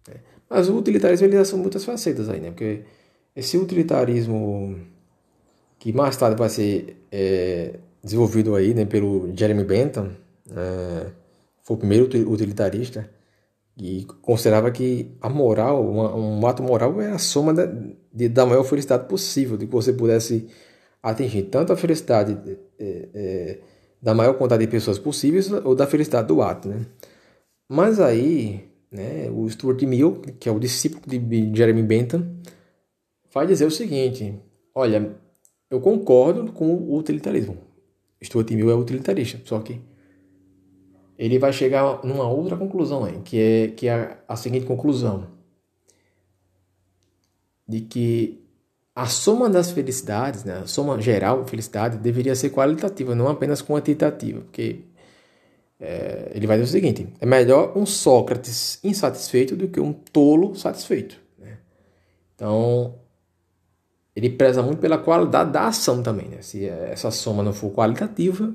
É. 0.10 0.16
Mas 0.50 0.70
o 0.70 0.78
utilitarismo 0.78 1.28
ele 1.28 1.44
são 1.46 1.60
muitas 1.60 1.84
facetas 1.84 2.30
aí, 2.30 2.40
né? 2.40 2.50
Porque 2.50 2.82
esse 3.36 3.58
utilitarismo 3.58 4.80
que 5.80 5.94
mais 5.94 6.18
tarde 6.18 6.38
vai 6.38 6.50
ser 6.50 6.98
é, 7.12 7.76
desenvolvido 8.04 8.56
aí 8.56 8.74
né, 8.74 8.86
pelo 8.86 9.32
Jeremy 9.36 9.64
Bentham, 9.64 10.12
é, 10.52 11.08
foi 11.68 11.76
o 11.76 11.80
primeiro 11.80 12.06
utilitarista 12.32 13.10
e 13.78 14.06
considerava 14.22 14.72
que 14.72 15.12
a 15.20 15.28
moral, 15.28 15.86
uma, 15.86 16.16
um 16.16 16.48
ato 16.48 16.64
moral 16.64 17.02
é 17.02 17.12
a 17.12 17.18
soma 17.18 17.54
da, 17.54 17.66
de, 18.14 18.30
da 18.30 18.46
maior 18.46 18.64
felicidade 18.64 19.06
possível, 19.10 19.58
de 19.58 19.68
que 19.68 19.74
você 19.74 19.92
pudesse 19.92 20.48
atingir 21.04 21.44
tanto 21.44 21.74
a 21.74 21.76
felicidade 21.76 22.40
é, 22.80 23.10
é, 23.14 23.60
da 24.02 24.14
maior 24.14 24.36
quantidade 24.36 24.66
de 24.66 24.72
pessoas 24.72 24.98
possíveis 24.98 25.52
ou 25.52 25.76
da 25.76 25.86
felicidade 25.86 26.30
do 26.30 26.42
ato, 26.42 26.70
né? 26.70 26.86
Mas 27.68 28.00
aí, 28.00 28.64
né, 28.90 29.30
o 29.30 29.50
Stuart 29.50 29.82
Mill, 29.84 30.22
que 30.40 30.48
é 30.48 30.52
o 30.54 30.60
discípulo 30.60 31.04
de 31.06 31.54
Jeremy 31.54 31.84
Bentham, 31.84 32.34
vai 33.34 33.46
dizer 33.46 33.66
o 33.66 33.72
seguinte: 33.72 34.40
olha, 34.74 35.18
eu 35.70 35.82
concordo 35.82 36.50
com 36.54 36.74
o 36.74 36.98
utilitarismo. 36.98 37.58
Stuart 38.24 38.50
Mill 38.52 38.72
é 38.72 38.74
utilitarista, 38.74 39.42
só 39.44 39.60
que 39.60 39.82
ele 41.18 41.40
vai 41.40 41.52
chegar 41.52 42.04
numa 42.04 42.30
outra 42.30 42.56
conclusão 42.56 43.04
aí, 43.04 43.20
que 43.22 43.40
é, 43.40 43.68
que 43.70 43.88
é 43.88 44.18
a 44.28 44.36
seguinte 44.36 44.66
conclusão: 44.66 45.28
de 47.68 47.82
que 47.82 48.44
a 48.96 49.06
soma 49.06 49.50
das 49.50 49.72
felicidades, 49.72 50.44
né, 50.44 50.60
a 50.64 50.68
soma 50.68 51.00
geral 51.02 51.44
de 51.44 51.50
felicidade, 51.50 51.98
deveria 51.98 52.36
ser 52.36 52.52
qualitativa, 52.52 53.16
não 53.16 53.28
apenas 53.28 53.62
quantitativa, 53.62 54.42
porque 54.42 54.82
é, 55.80 56.32
ele 56.34 56.48
vai 56.48 56.58
dizer 56.58 56.70
o 56.70 56.72
seguinte: 56.72 57.08
é 57.20 57.26
melhor 57.26 57.78
um 57.78 57.86
Sócrates 57.86 58.80
insatisfeito 58.84 59.56
do 59.56 59.68
que 59.68 59.80
um 59.80 59.94
tolo 59.94 60.56
satisfeito. 60.56 61.20
Né? 61.38 61.58
Então, 62.36 62.96
ele 64.16 64.30
preza 64.30 64.62
muito 64.64 64.80
pela 64.80 64.98
qualidade 64.98 65.52
da 65.52 65.68
ação 65.68 66.02
também. 66.02 66.28
Né? 66.28 66.42
Se 66.42 66.66
essa 66.66 67.12
soma 67.12 67.44
não 67.44 67.54
for 67.54 67.72
qualitativa, 67.72 68.54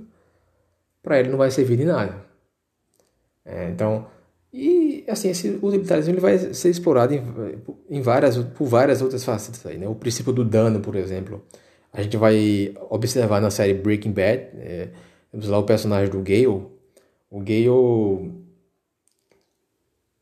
para 1.03 1.21
ele 1.21 1.29
não 1.29 1.39
vai 1.39 1.51
servir 1.51 1.77
de 1.77 1.85
nada. 1.85 2.32
É, 3.45 3.69
então, 3.71 4.07
e 4.53 5.05
assim, 5.09 5.31
esse 5.31 5.49
utilitarismo 5.63 6.13
ele 6.13 6.21
vai 6.21 6.39
ser 6.39 6.71
explorado 6.71 7.15
em, 7.15 7.23
em 7.91 8.01
várias, 8.01 8.37
por 8.39 8.67
várias 8.67 9.03
outras 9.03 9.25
facetas. 9.25 9.65
Aí, 9.67 9.79
né? 9.79 9.89
O 9.89 9.95
princípio 9.95 10.33
do 10.33 10.45
dano, 10.45 10.81
por 10.81 10.97
exemplo. 10.97 11.43
A 11.93 12.03
gente 12.03 12.17
vai 12.17 12.75
observar 12.89 13.41
na 13.41 13.51
série 13.51 13.75
Breaking 13.75 14.13
Bad, 14.13 14.49
é, 14.57 14.89
temos 15.31 15.49
lá 15.49 15.59
o 15.59 15.65
personagem 15.65 16.11
do 16.11 16.21
Gale. 16.21 16.67
O 17.31 17.41
Gale 17.41 18.33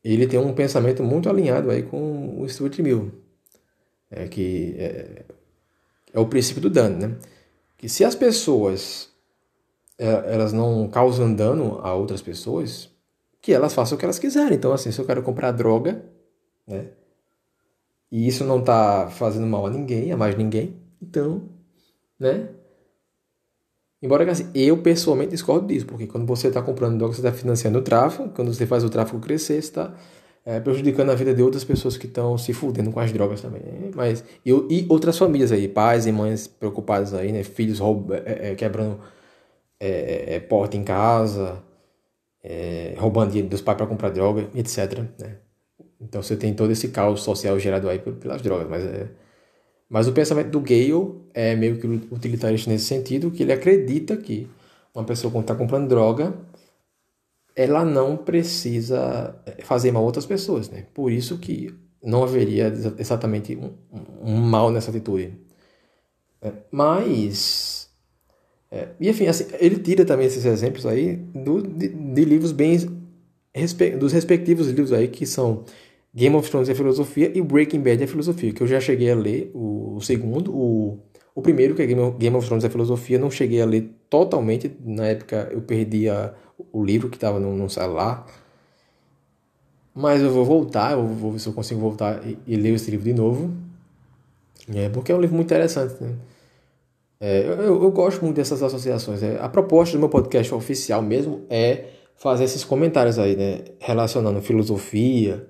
ele 0.03 0.27
tem 0.27 0.39
um 0.39 0.53
pensamento 0.53 1.03
muito 1.03 1.29
alinhado 1.29 1.69
aí 1.69 1.83
com 1.83 2.41
o 2.41 2.49
Stuart 2.49 2.77
Mill 2.79 3.21
é, 4.11 4.27
que 4.27 4.75
é, 4.77 5.23
é, 6.13 6.19
o 6.19 6.25
princípio 6.25 6.61
do 6.61 6.69
dano, 6.69 7.07
né? 7.07 7.15
Que 7.77 7.87
se 7.87 8.03
as 8.03 8.13
pessoas 8.13 9.09
é, 9.97 10.33
elas 10.33 10.51
não 10.51 10.87
causam 10.89 11.33
dano 11.33 11.79
a 11.81 11.93
outras 11.95 12.21
pessoas, 12.21 12.89
que 13.41 13.51
elas 13.51 13.73
façam 13.73 13.95
o 13.95 13.99
que 13.99 14.05
elas 14.05 14.19
quiserem. 14.19 14.57
Então, 14.57 14.71
assim, 14.71 14.91
se 14.91 14.99
eu 14.99 15.05
quero 15.05 15.23
comprar 15.23 15.51
droga, 15.51 16.03
né? 16.67 16.89
E 18.11 18.27
isso 18.27 18.43
não 18.43 18.61
tá 18.61 19.09
fazendo 19.09 19.47
mal 19.47 19.65
a 19.65 19.69
ninguém, 19.69 20.11
a 20.11 20.17
mais 20.17 20.35
ninguém, 20.37 20.75
então, 21.01 21.49
né? 22.19 22.49
Embora 24.01 24.25
que 24.25 24.31
assim, 24.31 24.49
eu 24.53 24.77
pessoalmente 24.77 25.31
discordo 25.31 25.67
disso, 25.67 25.85
porque 25.85 26.07
quando 26.07 26.25
você 26.25 26.47
está 26.47 26.61
comprando 26.61 26.97
droga, 26.97 27.13
você 27.13 27.21
está 27.21 27.31
financiando 27.31 27.79
o 27.79 27.81
tráfico, 27.81 28.29
quando 28.29 28.53
você 28.53 28.65
faz 28.65 28.83
o 28.83 28.89
tráfico 28.89 29.19
crescer, 29.19 29.53
você 29.53 29.59
está 29.59 29.93
é, 30.43 30.59
prejudicando 30.59 31.11
a 31.11 31.15
vida 31.15 31.33
de 31.33 31.41
outras 31.41 31.63
pessoas 31.63 31.97
que 31.97 32.07
estão 32.07 32.37
se 32.37 32.51
fudendo 32.51 32.91
com 32.91 32.99
as 32.99 33.11
drogas 33.11 33.41
também. 33.41 33.61
Né? 33.61 33.91
Mas, 33.95 34.23
eu, 34.45 34.67
e 34.69 34.85
outras 34.89 35.17
famílias 35.17 35.51
aí, 35.51 35.67
pais 35.67 36.07
e 36.07 36.11
mães 36.11 36.47
preocupados 36.47 37.13
aí, 37.13 37.31
né? 37.31 37.43
Filhos 37.43 37.79
roub, 37.79 38.11
é, 38.11 38.55
quebrando 38.55 38.99
é, 39.79 40.35
é, 40.35 40.39
porta 40.39 40.75
em 40.75 40.83
casa, 40.83 41.61
é, 42.43 42.95
roubando 42.97 43.29
dinheiro 43.29 43.49
dos 43.49 43.61
pais 43.61 43.77
para 43.77 43.87
comprar 43.87 44.09
droga, 44.09 44.49
etc. 44.55 44.99
Né? 45.19 45.37
Então 45.99 46.21
você 46.21 46.35
tem 46.35 46.53
todo 46.53 46.71
esse 46.71 46.89
caos 46.89 47.21
social 47.21 47.59
gerado 47.59 47.89
aí 47.89 47.99
pelas 47.99 48.41
drogas. 48.41 48.67
Mas, 48.69 48.83
é, 48.83 49.07
mas 49.89 50.07
o 50.07 50.13
pensamento 50.13 50.49
do 50.49 50.59
Gale 50.59 51.21
é 51.33 51.55
meio 51.55 51.77
que 51.77 51.87
utilitarista 51.87 52.69
nesse 52.69 52.85
sentido, 52.85 53.31
que 53.31 53.43
ele 53.43 53.53
acredita 53.53 54.17
que 54.17 54.47
uma 54.93 55.03
pessoa 55.03 55.31
quando 55.31 55.43
está 55.43 55.55
comprando 55.55 55.87
droga 55.87 56.33
ela 57.55 57.83
não 57.83 58.17
precisa 58.17 59.35
é, 59.45 59.61
fazer 59.63 59.91
mal 59.91 60.03
a 60.03 60.05
outras 60.05 60.25
pessoas, 60.25 60.69
né? 60.69 60.85
Por 60.93 61.11
isso 61.11 61.37
que 61.37 61.73
não 62.03 62.23
haveria 62.23 62.67
exatamente 62.97 63.55
um, 63.55 63.73
um 64.21 64.37
mal 64.37 64.71
nessa 64.71 64.89
atitude. 64.89 65.33
É, 66.41 66.51
mas, 66.71 67.80
é, 68.71 68.87
e 68.99 69.09
enfim, 69.09 69.27
assim, 69.27 69.45
ele 69.59 69.77
tira 69.77 70.05
também 70.05 70.25
esses 70.25 70.45
exemplos 70.45 70.85
aí 70.85 71.17
do, 71.17 71.61
de, 71.61 71.89
de 71.89 72.25
livros 72.25 72.53
bem 72.53 72.79
respe, 73.53 73.91
dos 73.91 74.13
respectivos 74.13 74.67
livros 74.67 74.93
aí 74.93 75.09
que 75.09 75.25
são 75.25 75.65
Game 76.15 76.35
of 76.35 76.49
Thrones 76.49 76.69
é 76.69 76.75
filosofia 76.75 77.31
e 77.35 77.41
Breaking 77.41 77.81
Bad 77.81 78.01
é 78.01 78.07
filosofia, 78.07 78.53
que 78.53 78.63
eu 78.63 78.67
já 78.67 78.79
cheguei 78.79 79.11
a 79.11 79.15
ler 79.15 79.51
o, 79.53 79.95
o 79.97 80.01
segundo, 80.01 80.55
o, 80.55 80.99
o 81.35 81.41
primeiro 81.41 81.75
que 81.75 81.81
é 81.81 81.85
Game 81.85 82.01
of, 82.01 82.17
Game 82.17 82.35
of 82.35 82.47
Thrones 82.47 82.63
é 82.63 82.69
filosofia, 82.69 83.19
não 83.19 83.29
cheguei 83.29 83.61
a 83.61 83.65
ler 83.65 83.89
totalmente, 84.09 84.71
na 84.83 85.07
época 85.07 85.49
eu 85.51 85.61
perdi 85.61 86.07
a, 86.07 86.33
o 86.71 86.83
livro 86.83 87.09
que 87.09 87.17
estava 87.17 87.39
no, 87.39 87.55
no 87.55 87.69
celular, 87.69 88.25
mas 89.93 90.21
eu 90.21 90.31
vou 90.31 90.45
voltar, 90.45 90.93
eu 90.93 91.05
vou 91.05 91.33
ver 91.33 91.39
se 91.39 91.47
eu 91.47 91.53
consigo 91.53 91.81
voltar 91.81 92.25
e, 92.25 92.37
e 92.47 92.55
ler 92.55 92.73
esse 92.73 92.89
livro 92.89 93.05
de 93.05 93.13
novo. 93.13 93.51
É, 94.73 94.87
porque 94.87 95.11
é 95.11 95.15
um 95.15 95.19
livro 95.19 95.35
muito 95.35 95.47
interessante. 95.47 96.01
Né? 96.01 96.15
É, 97.23 97.43
eu, 97.45 97.83
eu, 97.83 97.91
gosto 97.91 98.23
muito 98.23 98.37
dessas 98.37 98.63
associações. 98.63 99.21
É, 99.21 99.37
a 99.39 99.47
proposta 99.47 99.95
do 99.95 99.99
meu 99.99 100.09
podcast 100.09 100.51
oficial 100.55 101.03
mesmo 101.03 101.45
é 101.51 101.85
fazer 102.15 102.45
esses 102.45 102.63
comentários 102.63 103.19
aí, 103.19 103.35
né? 103.35 103.59
Relacionando 103.79 104.41
filosofia 104.41 105.47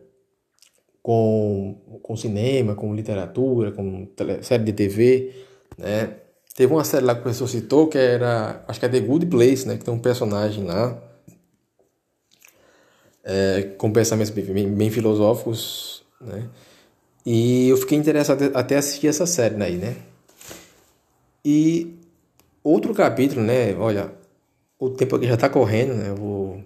com, 1.01 1.99
com 2.03 2.17
cinema, 2.17 2.75
com 2.75 2.93
literatura, 2.93 3.71
com 3.71 4.05
tele, 4.05 4.43
série 4.43 4.65
de 4.65 4.73
TV, 4.73 5.33
né? 5.77 6.17
Teve 6.53 6.73
uma 6.73 6.83
série 6.83 7.05
lá 7.05 7.13
que 7.13 7.21
o 7.21 7.23
professor 7.23 7.47
citou 7.47 7.87
que 7.87 7.97
era, 7.97 8.65
acho 8.67 8.77
que 8.77 8.85
é 8.85 8.89
The 8.89 8.99
Good 8.99 9.27
Place, 9.27 9.65
né? 9.65 9.77
Que 9.77 9.85
tem 9.85 9.93
um 9.93 9.99
personagem 9.99 10.65
lá 10.65 11.01
é, 13.23 13.63
com 13.77 13.93
pensamentos 13.93 14.29
bem, 14.31 14.69
bem, 14.73 14.89
filosóficos, 14.89 16.03
né? 16.19 16.49
E 17.25 17.69
eu 17.69 17.77
fiquei 17.77 17.97
interessado 17.97 18.51
até 18.53 18.75
assistir 18.75 19.07
essa 19.07 19.25
série 19.25 19.55
daí, 19.55 19.77
né? 19.77 19.95
E 21.43 21.95
outro 22.63 22.93
capítulo, 22.93 23.41
né? 23.41 23.75
Olha, 23.75 24.13
o 24.79 24.89
tempo 24.89 25.15
aqui 25.15 25.27
já 25.27 25.35
está 25.35 25.49
correndo, 25.49 25.93
né? 25.93 26.09
Eu 26.09 26.15
vou 26.15 26.63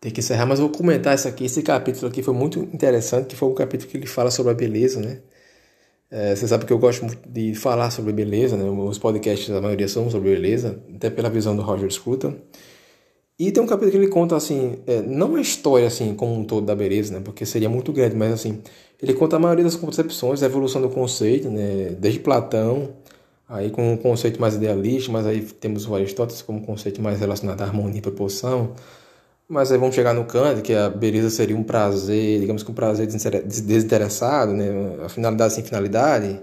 ter 0.00 0.10
que 0.10 0.20
encerrar, 0.20 0.46
mas 0.46 0.58
vou 0.58 0.70
comentar 0.70 1.14
isso 1.14 1.28
aqui. 1.28 1.44
Esse 1.44 1.62
capítulo 1.62 2.08
aqui 2.08 2.22
foi 2.22 2.34
muito 2.34 2.60
interessante, 2.60 3.28
que 3.28 3.36
foi 3.36 3.48
um 3.48 3.54
capítulo 3.54 3.90
que 3.90 3.96
ele 3.96 4.06
fala 4.06 4.30
sobre 4.30 4.52
a 4.52 4.54
beleza, 4.54 5.00
né? 5.00 5.20
É, 6.10 6.34
você 6.34 6.48
sabe 6.48 6.66
que 6.66 6.72
eu 6.72 6.78
gosto 6.78 7.04
muito 7.04 7.28
de 7.28 7.54
falar 7.54 7.90
sobre 7.90 8.12
beleza, 8.12 8.56
né? 8.56 8.64
Os 8.68 8.98
podcasts, 8.98 9.48
a 9.50 9.60
maioria 9.60 9.86
são 9.86 10.10
sobre 10.10 10.30
beleza, 10.30 10.82
até 10.94 11.08
pela 11.08 11.30
visão 11.30 11.54
do 11.54 11.62
Roger 11.62 11.90
Scruton. 11.90 12.34
E 13.38 13.50
tem 13.52 13.62
um 13.62 13.66
capítulo 13.66 13.92
que 13.92 13.96
ele 13.96 14.08
conta 14.08 14.36
assim, 14.36 14.78
é, 14.86 15.00
não 15.00 15.36
a 15.36 15.40
história 15.40 15.86
assim 15.86 16.14
como 16.14 16.34
um 16.34 16.44
todo 16.44 16.66
da 16.66 16.74
beleza, 16.74 17.14
né? 17.14 17.20
Porque 17.24 17.46
seria 17.46 17.70
muito 17.70 17.92
grande, 17.92 18.16
mas 18.16 18.32
assim, 18.32 18.60
ele 19.00 19.14
conta 19.14 19.36
a 19.36 19.38
maioria 19.38 19.64
das 19.64 19.76
concepções, 19.76 20.42
a 20.42 20.46
evolução 20.46 20.82
do 20.82 20.90
conceito, 20.90 21.48
né? 21.48 21.96
Desde 21.98 22.20
Platão, 22.20 22.90
aí 23.50 23.70
com 23.70 23.92
um 23.92 23.96
conceito 23.96 24.40
mais 24.40 24.54
idealista, 24.54 25.10
mas 25.12 25.26
aí 25.26 25.42
temos 25.42 25.86
o 25.86 25.94
Aristóteles 25.94 26.40
como 26.40 26.62
conceito 26.62 27.02
mais 27.02 27.20
relacionado 27.20 27.60
à 27.60 27.64
harmonia 27.64 27.98
e 27.98 28.02
proporção. 28.02 28.74
Mas 29.48 29.72
aí 29.72 29.78
vamos 29.78 29.94
chegar 29.96 30.14
no 30.14 30.24
Kant, 30.24 30.62
que 30.62 30.72
a 30.72 30.88
beleza 30.88 31.28
seria 31.28 31.56
um 31.56 31.64
prazer, 31.64 32.40
digamos 32.40 32.62
que 32.62 32.70
um 32.70 32.74
prazer 32.74 33.06
desinteressado, 33.08 34.52
né? 34.52 34.70
A 35.04 35.08
finalidade 35.08 35.54
sem 35.54 35.64
finalidade. 35.64 36.40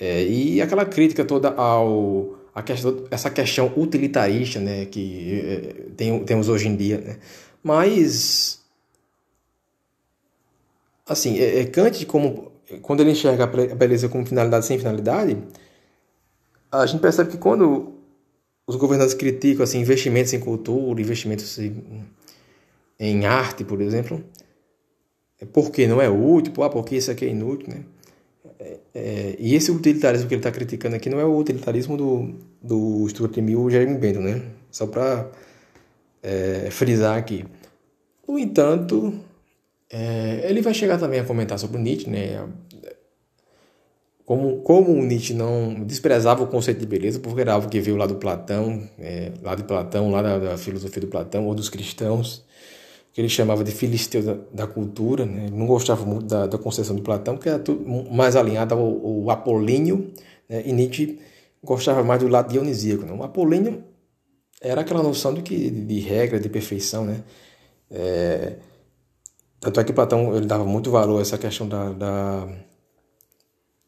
É, 0.00 0.24
e 0.24 0.62
aquela 0.62 0.86
crítica 0.86 1.24
toda 1.24 1.50
ao 1.50 2.38
a 2.54 2.62
questão, 2.62 3.04
essa 3.10 3.30
questão 3.30 3.72
utilitarista 3.76 4.60
né, 4.60 4.84
que 4.86 5.40
eh, 5.44 5.74
tem, 5.96 6.22
temos 6.24 6.48
hoje 6.48 6.68
em 6.68 6.76
dia. 6.76 6.98
Né? 6.98 7.16
Mas, 7.62 8.60
assim, 11.06 11.38
é, 11.38 11.60
é 11.60 11.64
Kant, 11.64 12.04
como, 12.06 12.52
quando 12.82 13.00
ele 13.00 13.12
enxerga 13.12 13.44
a 13.44 13.74
beleza 13.74 14.08
como 14.08 14.26
finalidade 14.26 14.66
sem 14.66 14.78
finalidade, 14.78 15.38
a 16.72 16.86
gente 16.86 17.00
percebe 17.00 17.30
que 17.30 17.36
quando 17.36 17.92
os 18.66 18.76
governantes 18.76 19.14
criticam 19.14 19.62
assim, 19.62 19.80
investimentos 19.80 20.32
em 20.32 20.40
cultura, 20.40 21.00
investimentos 21.00 21.58
em, 21.58 22.04
em 22.98 23.26
arte, 23.26 23.64
por 23.64 23.80
exemplo, 23.80 24.24
é 25.40 25.44
porque 25.44 25.86
não 25.86 26.00
é 26.00 26.08
útil, 26.08 26.62
ah, 26.62 26.70
porque 26.70 26.96
isso 26.96 27.10
aqui 27.10 27.26
é 27.26 27.28
inútil, 27.28 27.68
né? 27.68 27.82
É, 28.58 28.78
é, 28.94 29.36
e 29.38 29.54
esse 29.54 29.70
utilitarismo 29.70 30.28
que 30.28 30.34
ele 30.34 30.38
está 30.38 30.50
criticando 30.50 30.96
aqui 30.96 31.10
não 31.10 31.18
é 31.18 31.24
o 31.24 31.36
utilitarismo 31.36 31.96
do, 31.96 32.34
do 32.62 33.08
Stuart 33.08 33.36
Mill 33.38 33.60
ou 33.60 33.70
Jeremy 33.70 33.98
Bentham, 33.98 34.22
né? 34.22 34.42
Só 34.70 34.86
para 34.86 35.30
é, 36.22 36.68
frisar 36.70 37.18
aqui. 37.18 37.44
No 38.26 38.38
entanto, 38.38 39.12
é, 39.90 40.46
ele 40.48 40.62
vai 40.62 40.72
chegar 40.72 40.98
também 40.98 41.20
a 41.20 41.24
comentar 41.24 41.58
sobre 41.58 41.80
Nietzsche, 41.80 42.08
né? 42.08 42.48
Como, 44.32 44.62
como 44.62 45.02
Nietzsche 45.02 45.34
não 45.34 45.84
desprezava 45.84 46.42
o 46.42 46.46
conceito 46.46 46.80
de 46.80 46.86
beleza, 46.86 47.20
porque 47.20 47.42
era 47.42 47.52
algo 47.52 47.68
que 47.68 47.78
veio 47.78 47.98
lá 47.98 48.06
do 48.06 48.14
Platão, 48.14 48.82
é, 48.98 49.30
lá 49.42 49.54
de 49.54 49.62
Platão, 49.62 50.10
lá 50.10 50.22
da, 50.22 50.38
da 50.38 50.56
filosofia 50.56 51.02
do 51.02 51.06
Platão 51.06 51.46
ou 51.46 51.54
dos 51.54 51.68
cristãos, 51.68 52.42
que 53.12 53.20
ele 53.20 53.28
chamava 53.28 53.62
de 53.62 53.70
filisteu 53.70 54.22
da, 54.22 54.38
da 54.50 54.66
cultura, 54.66 55.26
né? 55.26 55.44
Ele 55.48 55.54
não 55.54 55.66
gostava 55.66 56.06
muito 56.06 56.24
da, 56.24 56.46
da 56.46 56.56
concepção 56.56 56.96
de 56.96 57.02
Platão, 57.02 57.36
que 57.36 57.46
era 57.46 57.58
tudo 57.58 57.84
mais 58.10 58.34
alinhado 58.34 58.72
ao, 58.72 58.80
ao 58.80 59.30
apolíneo, 59.30 60.10
né? 60.48 60.62
e 60.64 60.72
Nietzsche 60.72 61.18
gostava 61.62 62.02
mais 62.02 62.22
do 62.22 62.26
lado 62.26 62.50
dionisíaco. 62.50 63.04
Né? 63.04 63.12
O 63.12 63.22
apolíneo 63.22 63.84
era 64.62 64.80
aquela 64.80 65.02
noção 65.02 65.34
de, 65.34 65.42
que, 65.42 65.70
de, 65.70 65.84
de 65.84 66.00
regra, 66.00 66.40
de 66.40 66.48
perfeição, 66.48 67.04
né? 67.04 67.22
É, 67.90 68.54
tanto 69.60 69.78
é 69.78 69.84
que 69.84 69.92
Platão 69.92 70.34
ele 70.34 70.46
dava 70.46 70.64
muito 70.64 70.90
valor 70.90 71.18
a 71.18 71.20
essa 71.20 71.36
questão 71.36 71.68
da, 71.68 71.92
da 71.92 72.48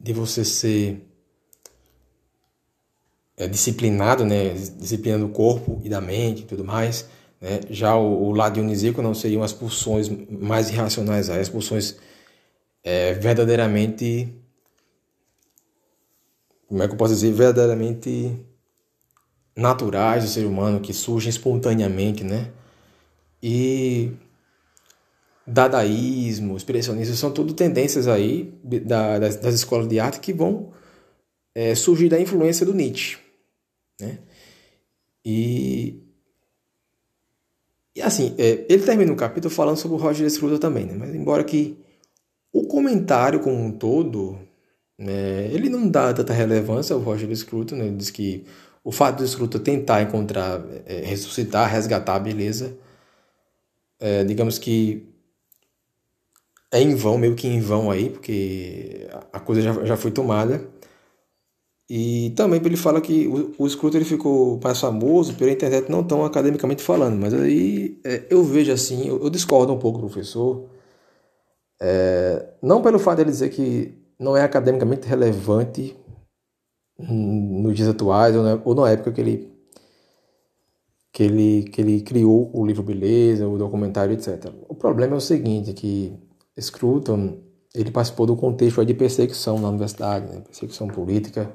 de 0.05 0.13
você 0.13 0.45
ser 0.45 1.03
é, 3.39 3.49
disciplinado, 3.49 4.23
né? 4.23 4.51
Disciplina 4.51 5.19
do 5.19 5.31
corpo 5.31 5.81
e 5.83 5.89
da 5.89 5.99
mente 5.99 6.43
e 6.43 6.45
tudo 6.45 6.63
mais. 6.63 7.09
Né? 7.41 7.61
Já 7.71 7.97
o, 7.97 8.25
o 8.25 8.33
lado 8.33 8.55
dionisíaco 8.55 9.01
não 9.01 9.15
seriam 9.15 9.43
as 9.43 9.55
pulsões 9.55 10.11
mais 10.29 10.69
irracionais, 10.69 11.31
as 11.31 11.49
pulsões 11.49 11.97
é, 12.83 13.15
verdadeiramente. 13.15 14.31
Como 16.69 16.83
é 16.83 16.87
que 16.87 16.93
eu 16.93 16.99
posso 16.99 17.15
dizer? 17.15 17.33
Verdadeiramente 17.33 18.37
naturais 19.57 20.23
do 20.23 20.29
ser 20.29 20.45
humano, 20.45 20.81
que 20.81 20.93
surgem 20.93 21.31
espontaneamente, 21.31 22.23
né? 22.23 22.51
E 23.43 24.13
dadaísmo, 25.47 26.57
expressionismo, 26.57 27.15
são 27.15 27.31
tudo 27.31 27.53
tendências 27.53 28.09
aí 28.09 28.55
da, 28.63 29.19
das, 29.19 29.37
das, 29.37 29.55
escolas 29.55 29.87
de 29.89 30.01
arte 30.01 30.21
que 30.21 30.33
vão 30.33 30.73
é, 31.55 31.75
surgir 31.75 32.09
da 32.09 32.21
influência 32.21 32.65
do 32.65 32.75
Nietzsche, 32.75 33.19
né? 34.01 34.19
E 35.25 36.01
e 37.97 38.03
assim, 38.03 38.35
é, 38.39 38.65
ele 38.69 38.83
termina 38.83 39.13
o 39.13 39.17
capítulo 39.17 39.55
falando 39.55 39.77
sobre 39.77 39.97
o 39.97 40.01
Roger 40.01 40.29
Scruton 40.29 40.59
também, 40.59 40.85
né? 40.85 40.95
Mas 40.99 41.15
embora 41.15 41.45
que 41.45 41.79
o 42.53 42.67
comentário 42.67 43.41
como 43.41 43.57
um 43.57 43.71
todo, 43.71 44.39
né, 44.99 45.49
ele 45.53 45.69
não 45.69 45.89
dá 45.89 46.13
tanta 46.13 46.33
relevância 46.33 46.95
ao 46.95 47.01
Roger 47.01 47.35
Scruton, 47.37 47.77
né? 47.77 47.87
Ele 47.87 47.97
diz 47.97 48.11
que 48.11 48.45
o 48.83 48.91
fato 48.91 49.19
do 49.19 49.29
Scruton 49.29 49.59
tentar 49.61 50.03
encontrar, 50.03 50.61
é, 50.87 51.03
ressuscitar, 51.05 51.71
resgatar 51.71 52.17
a 52.17 52.19
beleza, 52.19 52.77
é, 54.01 54.25
digamos 54.25 54.59
que 54.59 55.14
é 56.75 56.81
em 56.83 56.95
vão, 56.97 57.17
meio 57.17 57.37
que 57.37 57.47
em 57.47 57.61
vão 57.61 57.91
aí, 57.91 58.11
porque 58.11 59.09
a 59.33 59.39
coisa 59.39 59.63
já, 59.63 59.85
já 59.85 59.97
foi 59.97 60.11
tomada. 60.11 60.61
E 61.89 62.31
também 62.37 62.61
ele 62.65 62.77
fala 62.77 63.01
que 63.01 63.29
o, 63.29 63.55
o 63.59 63.69
Scruton 63.69 63.99
ele 63.99 64.05
ficou 64.05 64.59
mais 64.63 64.81
famoso 64.81 65.35
pela 65.37 65.53
internet, 65.53 65.89
não 65.89 66.03
tão 66.03 66.25
academicamente 66.25 66.83
falando, 66.83 67.17
mas 67.21 67.33
aí 67.33 68.01
é, 68.05 68.25
eu 68.31 68.43
vejo 68.43 68.73
assim, 68.73 69.07
eu, 69.07 69.23
eu, 69.23 69.31
discordo 69.31 69.73
um 69.73 69.79
pouco 69.79 69.99
do 69.99 70.09
professor, 70.09 70.69
é, 71.81 72.55
não 72.63 72.83
pelo 72.83 72.99
fato 72.99 73.17
de 73.17 73.23
ele 73.23 73.31
dizer 73.31 73.51
que 73.51 73.95
não 74.19 74.37
é 74.37 74.43
academicamente 74.43 75.07
relevante 75.07 75.97
nos 76.99 77.75
dias 77.77 77.89
atuais 77.89 78.35
ou 78.35 78.43
na, 78.43 78.61
ou 78.65 78.75
na 78.75 78.91
época 78.91 79.13
que 79.13 79.21
ele 79.21 79.55
que 81.13 81.23
ele, 81.23 81.63
que 81.65 81.81
ele 81.81 82.01
criou 82.03 82.51
o 82.53 82.67
livro 82.67 82.83
Beleza, 82.83 83.47
o 83.47 83.57
documentário, 83.57 84.13
etc. 84.15 84.53
O 84.69 84.75
problema 84.75 85.15
é 85.15 85.17
o 85.17 85.21
seguinte, 85.21 85.73
que 85.73 86.13
Scruton 86.61 87.39
ele 87.75 87.91
participou 87.91 88.25
do 88.25 88.37
contexto 88.37 88.85
de 88.85 88.95
perseguição 88.95 89.59
na 89.59 89.69
universidade, 89.69 90.33
né? 90.33 90.41
perseguição 90.41 90.87
política, 90.87 91.51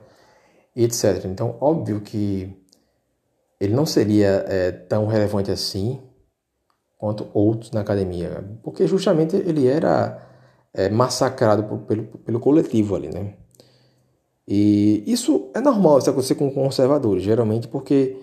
etc. 0.75 1.25
Então, 1.25 1.57
óbvio 1.61 2.01
que 2.01 2.53
ele 3.59 3.73
não 3.73 3.85
seria 3.85 4.45
é, 4.47 4.71
tão 4.71 5.07
relevante 5.07 5.49
assim 5.49 6.01
quanto 6.97 7.29
outros 7.33 7.71
na 7.71 7.79
academia, 7.79 8.43
porque 8.61 8.85
justamente 8.85 9.35
ele 9.35 9.67
era 9.67 10.21
é, 10.73 10.89
massacrado 10.89 11.63
por, 11.63 11.79
pelo, 11.79 12.03
pelo 12.03 12.39
coletivo 12.39 12.95
ali, 12.95 13.07
né? 13.07 13.35
E 14.45 15.03
isso 15.05 15.49
é 15.53 15.61
normal 15.61 15.99
isso 15.99 16.09
acontecer 16.09 16.35
com 16.35 16.51
conservadores, 16.51 17.23
geralmente 17.23 17.67
porque 17.67 18.17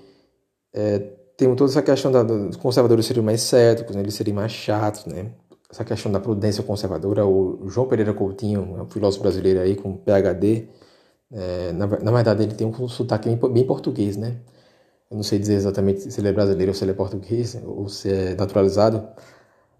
é, 0.74 0.98
tem 1.36 1.54
toda 1.54 1.70
essa 1.70 1.82
questão 1.82 2.10
dos 2.26 2.56
conservadores 2.56 3.06
seriam 3.06 3.24
mais 3.24 3.40
céticos, 3.42 3.94
né? 3.94 4.02
eles 4.02 4.14
seriam 4.14 4.34
mais 4.34 4.52
chatos, 4.52 5.06
né? 5.06 5.30
Essa 5.70 5.84
questão 5.84 6.12
da 6.12 6.20
prudência 6.20 6.62
conservadora, 6.62 7.26
o 7.26 7.68
João 7.68 7.88
Pereira 7.88 8.14
Coutinho, 8.14 8.82
um 8.82 8.86
filósofo 8.90 9.22
brasileiro 9.22 9.60
aí 9.60 9.74
com 9.74 9.96
PhD, 9.96 10.68
é, 11.32 11.72
na, 11.72 11.86
na, 11.86 12.12
verdade 12.12 12.44
ele 12.44 12.54
tem 12.54 12.66
um 12.66 12.88
sotaque 12.88 13.28
bem, 13.28 13.52
bem 13.52 13.66
português, 13.66 14.16
né? 14.16 14.36
Eu 15.10 15.16
não 15.16 15.24
sei 15.24 15.38
dizer 15.38 15.54
exatamente 15.54 16.10
se 16.10 16.20
ele 16.20 16.28
é 16.28 16.32
brasileiro 16.32 16.70
ou 16.70 16.74
se 16.74 16.84
ele 16.84 16.92
é 16.92 16.94
português 16.94 17.60
ou 17.64 17.88
se 17.88 18.10
é 18.12 18.34
naturalizado, 18.36 19.08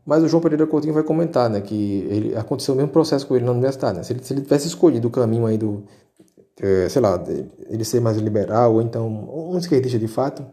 mas 0.04 0.22
o 0.22 0.28
João 0.28 0.42
Pereira 0.42 0.66
Coutinho 0.66 0.94
vai 0.94 1.02
comentar, 1.02 1.50
né, 1.50 1.60
que 1.60 2.06
ele 2.10 2.36
aconteceu 2.36 2.74
o 2.74 2.76
mesmo 2.76 2.92
processo 2.92 3.26
com 3.26 3.36
ele 3.36 3.44
na 3.44 3.52
universidade, 3.52 3.98
né? 3.98 4.04
Se 4.04 4.12
ele, 4.12 4.22
se 4.24 4.32
ele 4.34 4.42
tivesse 4.42 4.68
escolhido 4.68 5.08
o 5.08 5.10
caminho 5.10 5.46
aí 5.46 5.58
do, 5.58 5.84
é, 6.60 6.88
sei 6.88 7.02
lá, 7.02 7.22
ele 7.68 7.84
ser 7.84 8.00
mais 8.00 8.16
liberal 8.16 8.74
ou 8.74 8.82
então 8.82 9.08
um 9.08 9.58
esquerdista 9.58 9.98
de 9.98 10.08
fato, 10.08 10.44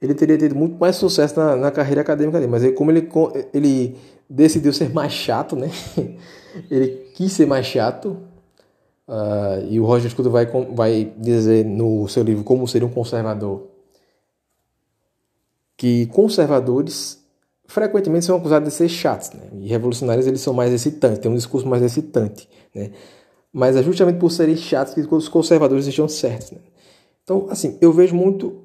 ele 0.00 0.14
teria 0.14 0.38
tido 0.38 0.54
muito 0.54 0.78
mais 0.78 0.96
sucesso 0.96 1.38
na, 1.38 1.56
na 1.56 1.70
carreira 1.70 2.00
acadêmica 2.00 2.38
dele. 2.38 2.50
Mas 2.50 2.62
ele, 2.62 2.72
como 2.72 2.90
ele, 2.90 3.08
ele 3.52 3.98
decidiu 4.30 4.72
ser 4.72 4.90
mais 4.94 5.12
chato, 5.12 5.56
né? 5.56 5.70
ele 6.70 7.10
quis 7.14 7.32
ser 7.32 7.46
mais 7.46 7.66
chato. 7.66 8.16
Uh, 9.08 9.66
e 9.68 9.80
o 9.80 9.84
Roger 9.84 10.08
Scruton 10.08 10.30
vai, 10.30 10.46
vai 10.46 11.12
dizer 11.16 11.64
no 11.64 12.06
seu 12.06 12.22
livro 12.22 12.44
Como 12.44 12.68
Ser 12.68 12.84
um 12.84 12.88
Conservador 12.88 13.68
que 15.80 16.04
conservadores 16.08 17.24
frequentemente 17.66 18.26
são 18.26 18.36
acusados 18.36 18.68
de 18.68 18.74
ser 18.74 18.86
chatos, 18.86 19.30
né? 19.32 19.48
E 19.60 19.66
revolucionários 19.66 20.26
eles 20.26 20.42
são 20.42 20.52
mais 20.52 20.70
excitantes, 20.74 21.18
têm 21.20 21.30
um 21.30 21.34
discurso 21.34 21.66
mais 21.66 21.82
excitante, 21.82 22.46
né? 22.74 22.90
Mas 23.50 23.76
é 23.76 23.82
justamente 23.82 24.18
por 24.18 24.30
serem 24.30 24.56
chatos 24.56 24.92
que 24.92 25.00
os 25.00 25.26
conservadores 25.26 25.86
estão 25.86 26.06
certos, 26.06 26.50
né? 26.50 26.58
Então, 27.24 27.46
assim, 27.48 27.78
eu 27.80 27.94
vejo 27.94 28.14
muito 28.14 28.58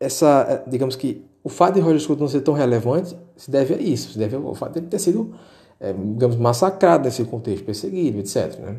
essa, 0.00 0.46
é, 0.48 0.70
digamos 0.70 0.96
que 0.96 1.26
o 1.46 1.48
fato 1.48 1.74
de 1.74 1.80
Roger 1.80 2.00
Scruton 2.00 2.22
não 2.22 2.28
ser 2.28 2.40
tão 2.40 2.54
relevante 2.54 3.16
se 3.36 3.48
deve 3.48 3.74
a 3.74 3.76
isso, 3.76 4.10
se 4.10 4.18
deve 4.18 4.34
ao 4.34 4.52
fato 4.56 4.72
de 4.72 4.80
ele 4.80 4.88
ter 4.88 4.98
sido, 4.98 5.32
é, 5.78 5.92
digamos, 5.92 6.34
massacrado 6.34 7.04
nesse 7.04 7.22
contexto, 7.22 7.64
perseguido, 7.64 8.18
etc. 8.18 8.58
Né? 8.58 8.78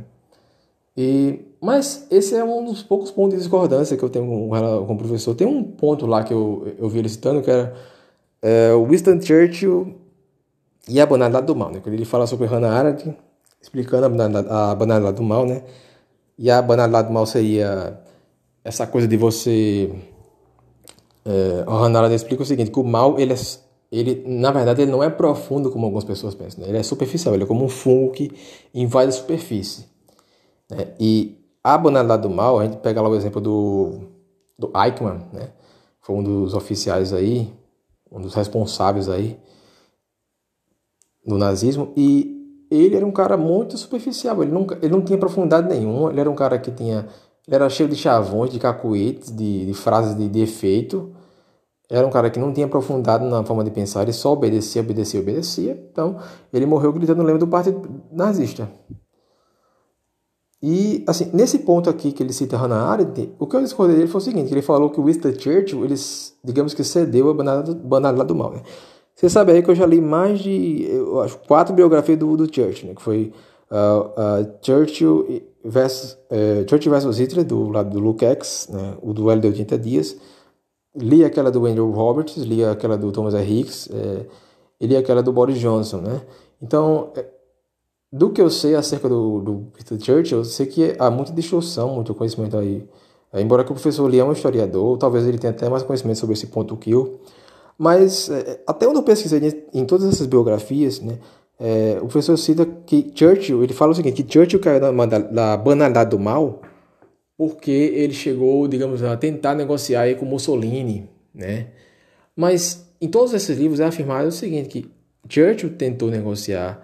E, 0.97 1.45
mas 1.62 2.06
esse 2.12 2.36
é 2.36 2.43
um 2.43 2.65
dos 2.65 2.84
poucos 2.84 3.10
pontos 3.10 3.36
de 3.36 3.38
discordância 3.38 3.95
que 3.95 4.03
eu 4.03 4.10
tenho 4.10 4.25
com, 4.25 4.49
com 4.86 4.93
o 4.93 4.97
professor. 4.97 5.34
Tem 5.34 5.47
um 5.47 5.63
ponto 5.63 6.06
lá 6.06 6.25
que 6.25 6.34
eu, 6.34 6.67
eu 6.77 6.89
vi 6.89 6.99
ele 6.99 7.08
citando 7.08 7.41
que 7.41 7.49
era 7.49 7.73
é, 8.41 8.73
Winston 8.75 9.21
Churchill 9.21 9.95
e 10.89 10.99
a 10.99 11.06
banalidade 11.06 11.47
do 11.47 11.56
mal. 11.56 11.71
Né? 11.71 11.80
Quando 11.82 11.95
ele 11.95 12.03
fala 12.03 12.27
sobre 12.27 12.47
Hannah 12.47 12.73
Arendt, 12.73 13.15
explicando 13.62 14.08
a 14.08 14.10
banalidade, 14.10 14.47
a 14.49 14.75
banalidade 14.75 15.15
do 15.15 15.23
mal, 15.23 15.45
né? 15.45 15.63
E 16.38 16.51
a 16.51 16.62
banalidade 16.62 17.08
do 17.08 17.13
mal 17.13 17.25
seria 17.25 17.97
essa 18.62 18.86
coisa 18.86 19.08
de 19.08 19.15
você 19.15 19.89
é, 21.28 21.66
o 21.70 22.13
explica 22.13 22.42
o 22.42 22.46
seguinte, 22.46 22.72
que 22.72 22.80
o 22.80 22.86
mal, 22.86 23.20
ele, 23.20 23.34
é, 23.34 23.38
ele, 23.92 24.24
na 24.26 24.50
verdade, 24.50 24.82
ele 24.82 24.92
não 24.92 25.04
é 25.04 25.10
profundo 25.10 25.70
como 25.70 25.86
algumas 25.86 26.06
pessoas 26.06 26.34
pensam. 26.34 26.63
Né? 26.63 26.70
Ele 26.70 26.78
é 26.78 26.84
superficial, 26.84 27.34
ele 27.34 27.44
é 27.44 27.46
como 27.46 27.66
um 27.66 27.70
fungo 27.70 28.13
que 28.13 28.32
invade 28.74 29.10
a 29.10 29.12
superfície. 29.12 29.86
Né? 30.70 30.94
E 30.98 31.38
a 31.62 31.78
banalidade 31.78 32.22
do 32.22 32.30
mal, 32.30 32.58
a 32.58 32.63
gente 32.63 32.78
pega 32.78 33.02
lá 33.02 33.10
o 33.10 33.16
exemplo 33.16 33.42
do, 33.42 34.00
do 34.58 34.72
Eichmann, 34.74 35.22
né? 35.34 35.50
foi 36.00 36.16
um 36.16 36.24
dos 36.24 36.54
oficiais 36.54 37.12
aí, 37.12 37.54
um 38.10 38.22
dos 38.22 38.34
responsáveis 38.34 39.10
aí 39.10 39.38
do 41.26 41.38
nazismo, 41.38 41.92
e 41.98 42.66
ele 42.72 42.96
era 42.96 43.06
um 43.06 43.12
cara 43.12 43.36
muito 43.36 43.78
superficial, 43.78 44.42
ele, 44.42 44.52
nunca, 44.54 44.78
ele 44.82 44.94
não 44.94 45.02
tinha 45.02 45.18
profundidade 45.18 45.68
nenhuma, 45.68 46.10
ele 46.10 46.22
era 46.22 46.32
um 46.32 46.36
cara 46.36 46.58
que 46.58 46.72
tinha 46.72 47.06
ele 47.48 47.56
era 47.56 47.70
cheio 47.70 47.88
de 47.88 47.96
chavões, 47.96 48.52
de 48.52 48.60
cacuetes, 48.60 49.34
de, 49.34 49.66
de 49.66 49.74
frases 49.74 50.18
de, 50.18 50.28
de 50.28 50.42
efeito. 50.42 51.16
Era 51.89 52.06
um 52.06 52.10
cara 52.10 52.30
que 52.30 52.39
não 52.39 52.52
tinha 52.52 52.65
aprofundado 52.65 53.26
na 53.26 53.43
forma 53.43 53.63
de 53.63 53.71
pensar, 53.71 54.04
ele 54.04 54.12
só 54.12 54.34
obedecia, 54.34 54.82
obedecia, 54.82 55.21
obedecia. 55.21 55.88
Então, 55.89 56.17
ele 56.52 56.65
morreu 56.65 56.91
gritando 56.91 57.21
o 57.21 57.26
lema 57.26 57.39
do 57.39 57.47
partido 57.47 57.82
nazista. 58.12 58.69
E, 60.62 61.04
assim, 61.08 61.30
nesse 61.34 61.60
ponto 61.60 61.89
aqui 61.89 62.12
que 62.12 62.21
ele 62.21 62.34
cita 62.34 62.58
Hannah 62.58 62.89
Arendt, 62.89 63.32
o 63.39 63.47
que 63.47 63.56
eu 63.56 63.62
discordei 63.62 63.95
dele 63.95 64.08
foi 64.08 64.19
o 64.19 64.23
seguinte, 64.23 64.52
ele 64.52 64.62
falou 64.62 64.89
que 64.89 65.00
Winston 65.00 65.34
Churchill, 65.38 65.86
ele, 65.86 65.95
digamos 66.43 66.73
que 66.73 66.84
cedeu 66.84 67.30
a 67.30 67.34
banalidade 67.34 68.28
do 68.28 68.36
mal, 68.36 68.52
né? 68.52 68.63
Você 69.15 69.30
sabe 69.30 69.52
aí 69.52 69.63
que 69.63 69.69
eu 69.69 69.76
já 69.76 69.86
li 69.86 70.02
mais 70.02 70.39
de, 70.39 70.88
eu 70.89 71.21
acho, 71.21 71.39
quatro 71.47 71.73
biografias 71.73 72.17
do, 72.19 72.36
do 72.36 72.54
Churchill, 72.54 72.89
né? 72.89 72.95
Que 72.95 73.02
foi 73.02 73.32
uh, 73.71 74.10
uh, 74.10 74.58
Churchill 74.62 75.41
versus, 75.63 76.17
uh, 76.32 76.67
Churchill 76.69 76.91
versus 76.91 77.17
Hitler, 77.17 77.45
do 77.45 77.69
lado 77.69 77.91
do 77.91 78.00
Luke 78.00 78.26
X, 78.26 78.67
né? 78.71 78.97
O 79.02 79.13
duelo 79.13 79.41
de 79.41 79.47
80 79.47 79.78
dias 79.78 80.17
li 80.98 81.24
aquela 81.24 81.52
do 81.52 81.66
Andrew 81.66 81.92
Roberts, 81.92 82.38
li 82.38 82.64
aquela 82.64 82.98
do 82.98 83.12
Thomas 83.12 83.34
R. 83.34 83.60
Hicks, 83.60 83.90
é, 83.92 84.26
e 84.80 84.88
li 84.88 84.96
aquela 84.96 85.24
do 85.24 85.32
Boris 85.32 85.60
Johnson, 85.60 85.98
né? 85.98 86.22
Então, 86.62 87.12
é, 87.16 87.26
do 88.12 88.32
que 88.32 88.42
eu 88.42 88.50
sei 88.50 88.76
acerca 88.76 89.08
do, 89.08 89.42
do 89.42 89.68
Peter 89.74 90.00
Churchill, 90.00 90.40
eu 90.40 90.46
sei 90.46 90.66
que 90.66 90.96
há 90.98 91.10
muita 91.10 91.32
distorção, 91.32 91.96
muito 91.96 92.14
conhecimento 92.16 92.58
aí. 92.58 92.88
É, 93.32 93.42
embora 93.42 93.64
que 93.64 93.72
o 93.72 93.74
professor 93.74 94.08
Lee 94.08 94.20
é 94.20 94.24
um 94.24 94.32
historiador, 94.32 94.98
talvez 94.98 95.28
ele 95.28 95.38
tenha 95.38 95.52
até 95.52 95.70
mais 95.70 95.84
conhecimento 95.84 96.18
sobre 96.18 96.34
esse 96.34 96.48
ponto 96.48 96.76
que 96.78 96.92
eu, 96.92 97.20
mas 97.78 98.30
é, 98.30 98.62
até 98.66 98.88
onde 98.88 98.98
eu 99.00 99.04
pesquisei 99.04 99.68
em 99.74 99.86
todas 99.86 100.08
essas 100.08 100.26
biografias, 100.26 101.00
né, 101.00 101.20
é, 101.60 101.98
o 101.98 102.08
professor 102.08 102.38
cita 102.38 102.66
que 102.66 103.12
Churchill, 103.14 103.64
ele 103.64 103.74
fala 103.74 103.92
o 103.92 103.96
seguinte, 103.96 104.24
que 104.24 104.34
Churchill 104.34 104.60
caiu 104.60 104.80
na, 104.80 105.20
na 105.32 105.58
banalidade 105.58 106.12
do 106.12 106.20
mal 106.20 106.62
porque 107.38 107.71
ele 107.71 108.13
chegou, 108.13 108.67
digamos, 108.67 109.04
a 109.04 109.15
tentar 109.15 109.54
negociar 109.54 110.13
com 110.15 110.26
Mussolini, 110.26 111.08
né? 111.34 111.67
Mas 112.36 112.89
em 113.00 113.08
todos 113.08 113.34
esses 113.34 113.58
livros 113.58 113.80
é 113.80 113.86
afirmado 113.86 114.28
o 114.28 114.32
seguinte, 114.32 114.69
que 114.69 114.91
Churchill 115.30 115.76
tentou 115.78 116.10
negociar, 116.10 116.84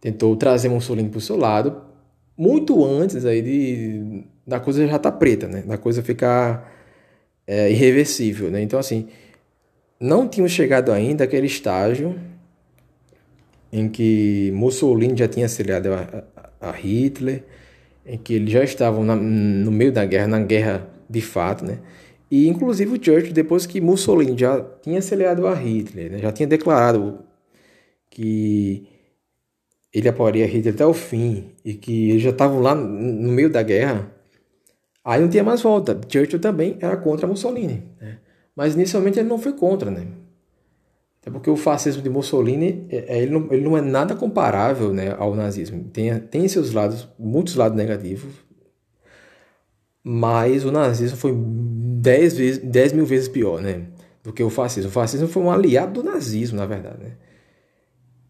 tentou 0.00 0.34
trazer 0.36 0.68
Mussolini 0.68 1.08
para 1.08 1.18
o 1.18 1.20
seu 1.20 1.36
lado, 1.36 1.80
muito 2.36 2.84
antes 2.84 3.24
aí 3.24 3.40
de, 3.40 4.24
da 4.44 4.58
coisa 4.58 4.80
já 4.86 4.96
estar 4.96 5.12
tá 5.12 5.16
preta, 5.16 5.46
né? 5.46 5.62
Da 5.62 5.78
coisa 5.78 6.02
ficar 6.02 6.72
é, 7.46 7.70
irreversível, 7.70 8.50
né? 8.50 8.60
Então, 8.60 8.78
assim, 8.78 9.08
não 10.00 10.28
tínhamos 10.28 10.52
chegado 10.52 10.90
ainda 10.90 11.24
àquele 11.24 11.46
estágio 11.46 12.18
em 13.72 13.88
que 13.88 14.52
Mussolini 14.54 15.16
já 15.16 15.28
tinha 15.28 15.46
auxiliado 15.46 15.88
a, 15.92 16.24
a 16.60 16.70
Hitler, 16.72 17.44
em 18.06 18.18
que 18.18 18.34
eles 18.34 18.50
já 18.50 18.62
estavam 18.62 19.04
na, 19.04 19.16
no 19.16 19.70
meio 19.70 19.92
da 19.92 20.04
guerra, 20.04 20.26
na 20.26 20.40
guerra 20.40 20.88
de 21.08 21.20
fato, 21.20 21.64
né? 21.64 21.78
E 22.30 22.48
inclusive 22.48 22.90
o 22.90 23.02
Churchill, 23.02 23.32
depois 23.32 23.66
que 23.66 23.80
Mussolini 23.80 24.36
já 24.36 24.60
tinha 24.82 25.00
celebrado 25.00 25.46
a 25.46 25.54
Hitler, 25.54 26.12
né? 26.12 26.18
já 26.18 26.32
tinha 26.32 26.46
declarado 26.46 27.20
que 28.10 28.88
ele 29.92 30.08
apoiaria 30.08 30.46
Hitler 30.46 30.74
até 30.74 30.84
o 30.84 30.92
fim 30.92 31.52
e 31.64 31.74
que 31.74 32.10
eles 32.10 32.22
já 32.22 32.30
estavam 32.30 32.60
lá 32.60 32.74
no 32.74 33.30
meio 33.30 33.48
da 33.48 33.62
guerra, 33.62 34.10
aí 35.04 35.20
não 35.20 35.28
tinha 35.28 35.44
mais 35.44 35.62
volta. 35.62 36.00
Churchill 36.08 36.40
também 36.40 36.76
era 36.80 36.96
contra 36.96 37.26
Mussolini, 37.26 37.84
né? 38.00 38.18
mas 38.56 38.74
inicialmente 38.74 39.18
ele 39.18 39.28
não 39.28 39.38
foi 39.38 39.52
contra, 39.52 39.90
né? 39.90 40.06
Até 41.24 41.30
porque 41.30 41.48
o 41.48 41.56
fascismo 41.56 42.02
de 42.02 42.10
Mussolini, 42.10 42.86
é, 42.90 43.16
é, 43.16 43.22
ele 43.22 43.32
não, 43.32 43.50
ele 43.50 43.64
não 43.64 43.78
é 43.78 43.80
nada 43.80 44.14
comparável 44.14 44.92
né, 44.92 45.16
ao 45.18 45.34
nazismo. 45.34 45.84
Tem, 45.84 46.18
tem 46.18 46.46
seus 46.48 46.72
lados, 46.74 47.08
muitos 47.18 47.54
lados 47.54 47.78
negativos, 47.78 48.30
mas 50.02 50.66
o 50.66 50.70
nazismo 50.70 51.16
foi 51.16 51.32
10, 51.34 52.36
vezes, 52.36 52.58
10 52.58 52.92
mil 52.92 53.06
vezes 53.06 53.26
pior 53.26 53.62
né, 53.62 53.86
do 54.22 54.34
que 54.34 54.42
o 54.42 54.50
fascismo. 54.50 54.90
O 54.90 54.92
fascismo 54.92 55.26
foi 55.26 55.42
um 55.42 55.50
aliado 55.50 56.02
do 56.02 56.10
nazismo, 56.10 56.58
na 56.58 56.66
verdade. 56.66 57.02
Né? 57.02 57.12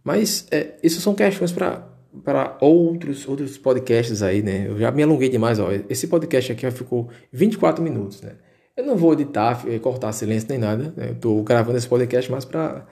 Mas 0.04 0.46
é, 0.52 0.74
isso 0.80 1.00
são 1.00 1.16
questões 1.16 1.50
para 1.50 1.92
para 2.22 2.56
outros 2.60 3.26
outros 3.26 3.58
podcasts 3.58 4.22
aí, 4.22 4.40
né? 4.40 4.68
Eu 4.68 4.78
já 4.78 4.92
me 4.92 5.02
alonguei 5.02 5.28
demais, 5.28 5.58
ó. 5.58 5.70
Esse 5.90 6.06
podcast 6.06 6.52
aqui 6.52 6.70
ficou 6.70 7.08
24 7.32 7.82
minutos, 7.82 8.22
né? 8.22 8.34
Eu 8.76 8.84
não 8.84 8.96
vou 8.96 9.12
editar, 9.12 9.64
eh, 9.68 9.78
cortar 9.78 10.12
silêncio 10.12 10.48
nem 10.50 10.58
nada. 10.58 10.92
Né? 10.96 11.08
Eu 11.08 11.12
estou 11.12 11.42
gravando 11.42 11.78
esse 11.78 11.88
podcast 11.88 12.30
mais 12.30 12.44
para 12.44 12.84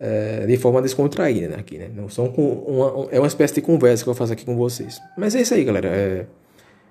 é, 0.00 0.40
eh, 0.42 0.46
de 0.46 0.56
forma 0.56 0.82
descontraída 0.82 1.48
né, 1.48 1.56
aqui, 1.58 1.78
né? 1.78 1.88
Não 1.94 2.08
são 2.08 2.28
com 2.32 2.42
uma, 2.42 3.08
é 3.10 3.18
uma 3.18 3.26
espécie 3.28 3.54
de 3.54 3.62
conversa 3.62 4.02
que 4.02 4.10
eu 4.10 4.14
faço 4.14 4.32
aqui 4.32 4.44
com 4.44 4.56
vocês. 4.56 5.00
Mas 5.16 5.34
é 5.34 5.42
isso 5.42 5.54
aí, 5.54 5.64
galera. 5.64 5.88
É, 5.88 6.26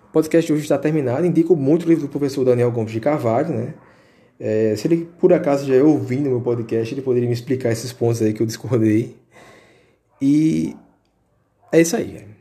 o 0.09 0.11
podcast 0.13 0.51
hoje 0.51 0.63
está 0.63 0.77
terminado. 0.77 1.25
Indico 1.25 1.55
muito 1.55 1.85
o 1.85 1.89
livro 1.89 2.07
do 2.07 2.09
professor 2.09 2.45
Daniel 2.45 2.71
Gomes 2.71 2.91
de 2.91 2.99
Carvalho, 2.99 3.49
né? 3.53 3.73
É, 4.39 4.75
se 4.77 4.87
ele 4.87 5.09
por 5.19 5.33
acaso 5.33 5.65
já 5.65 5.75
é 5.75 5.83
ouvindo 5.83 6.29
meu 6.29 6.41
podcast, 6.41 6.93
ele 6.93 7.01
poderia 7.01 7.27
me 7.27 7.33
explicar 7.33 7.71
esses 7.71 7.91
pontos 7.91 8.21
aí 8.21 8.33
que 8.33 8.41
eu 8.41 8.47
discordei. 8.47 9.17
E 10.21 10.75
é 11.71 11.81
isso 11.81 11.95
aí, 11.95 12.36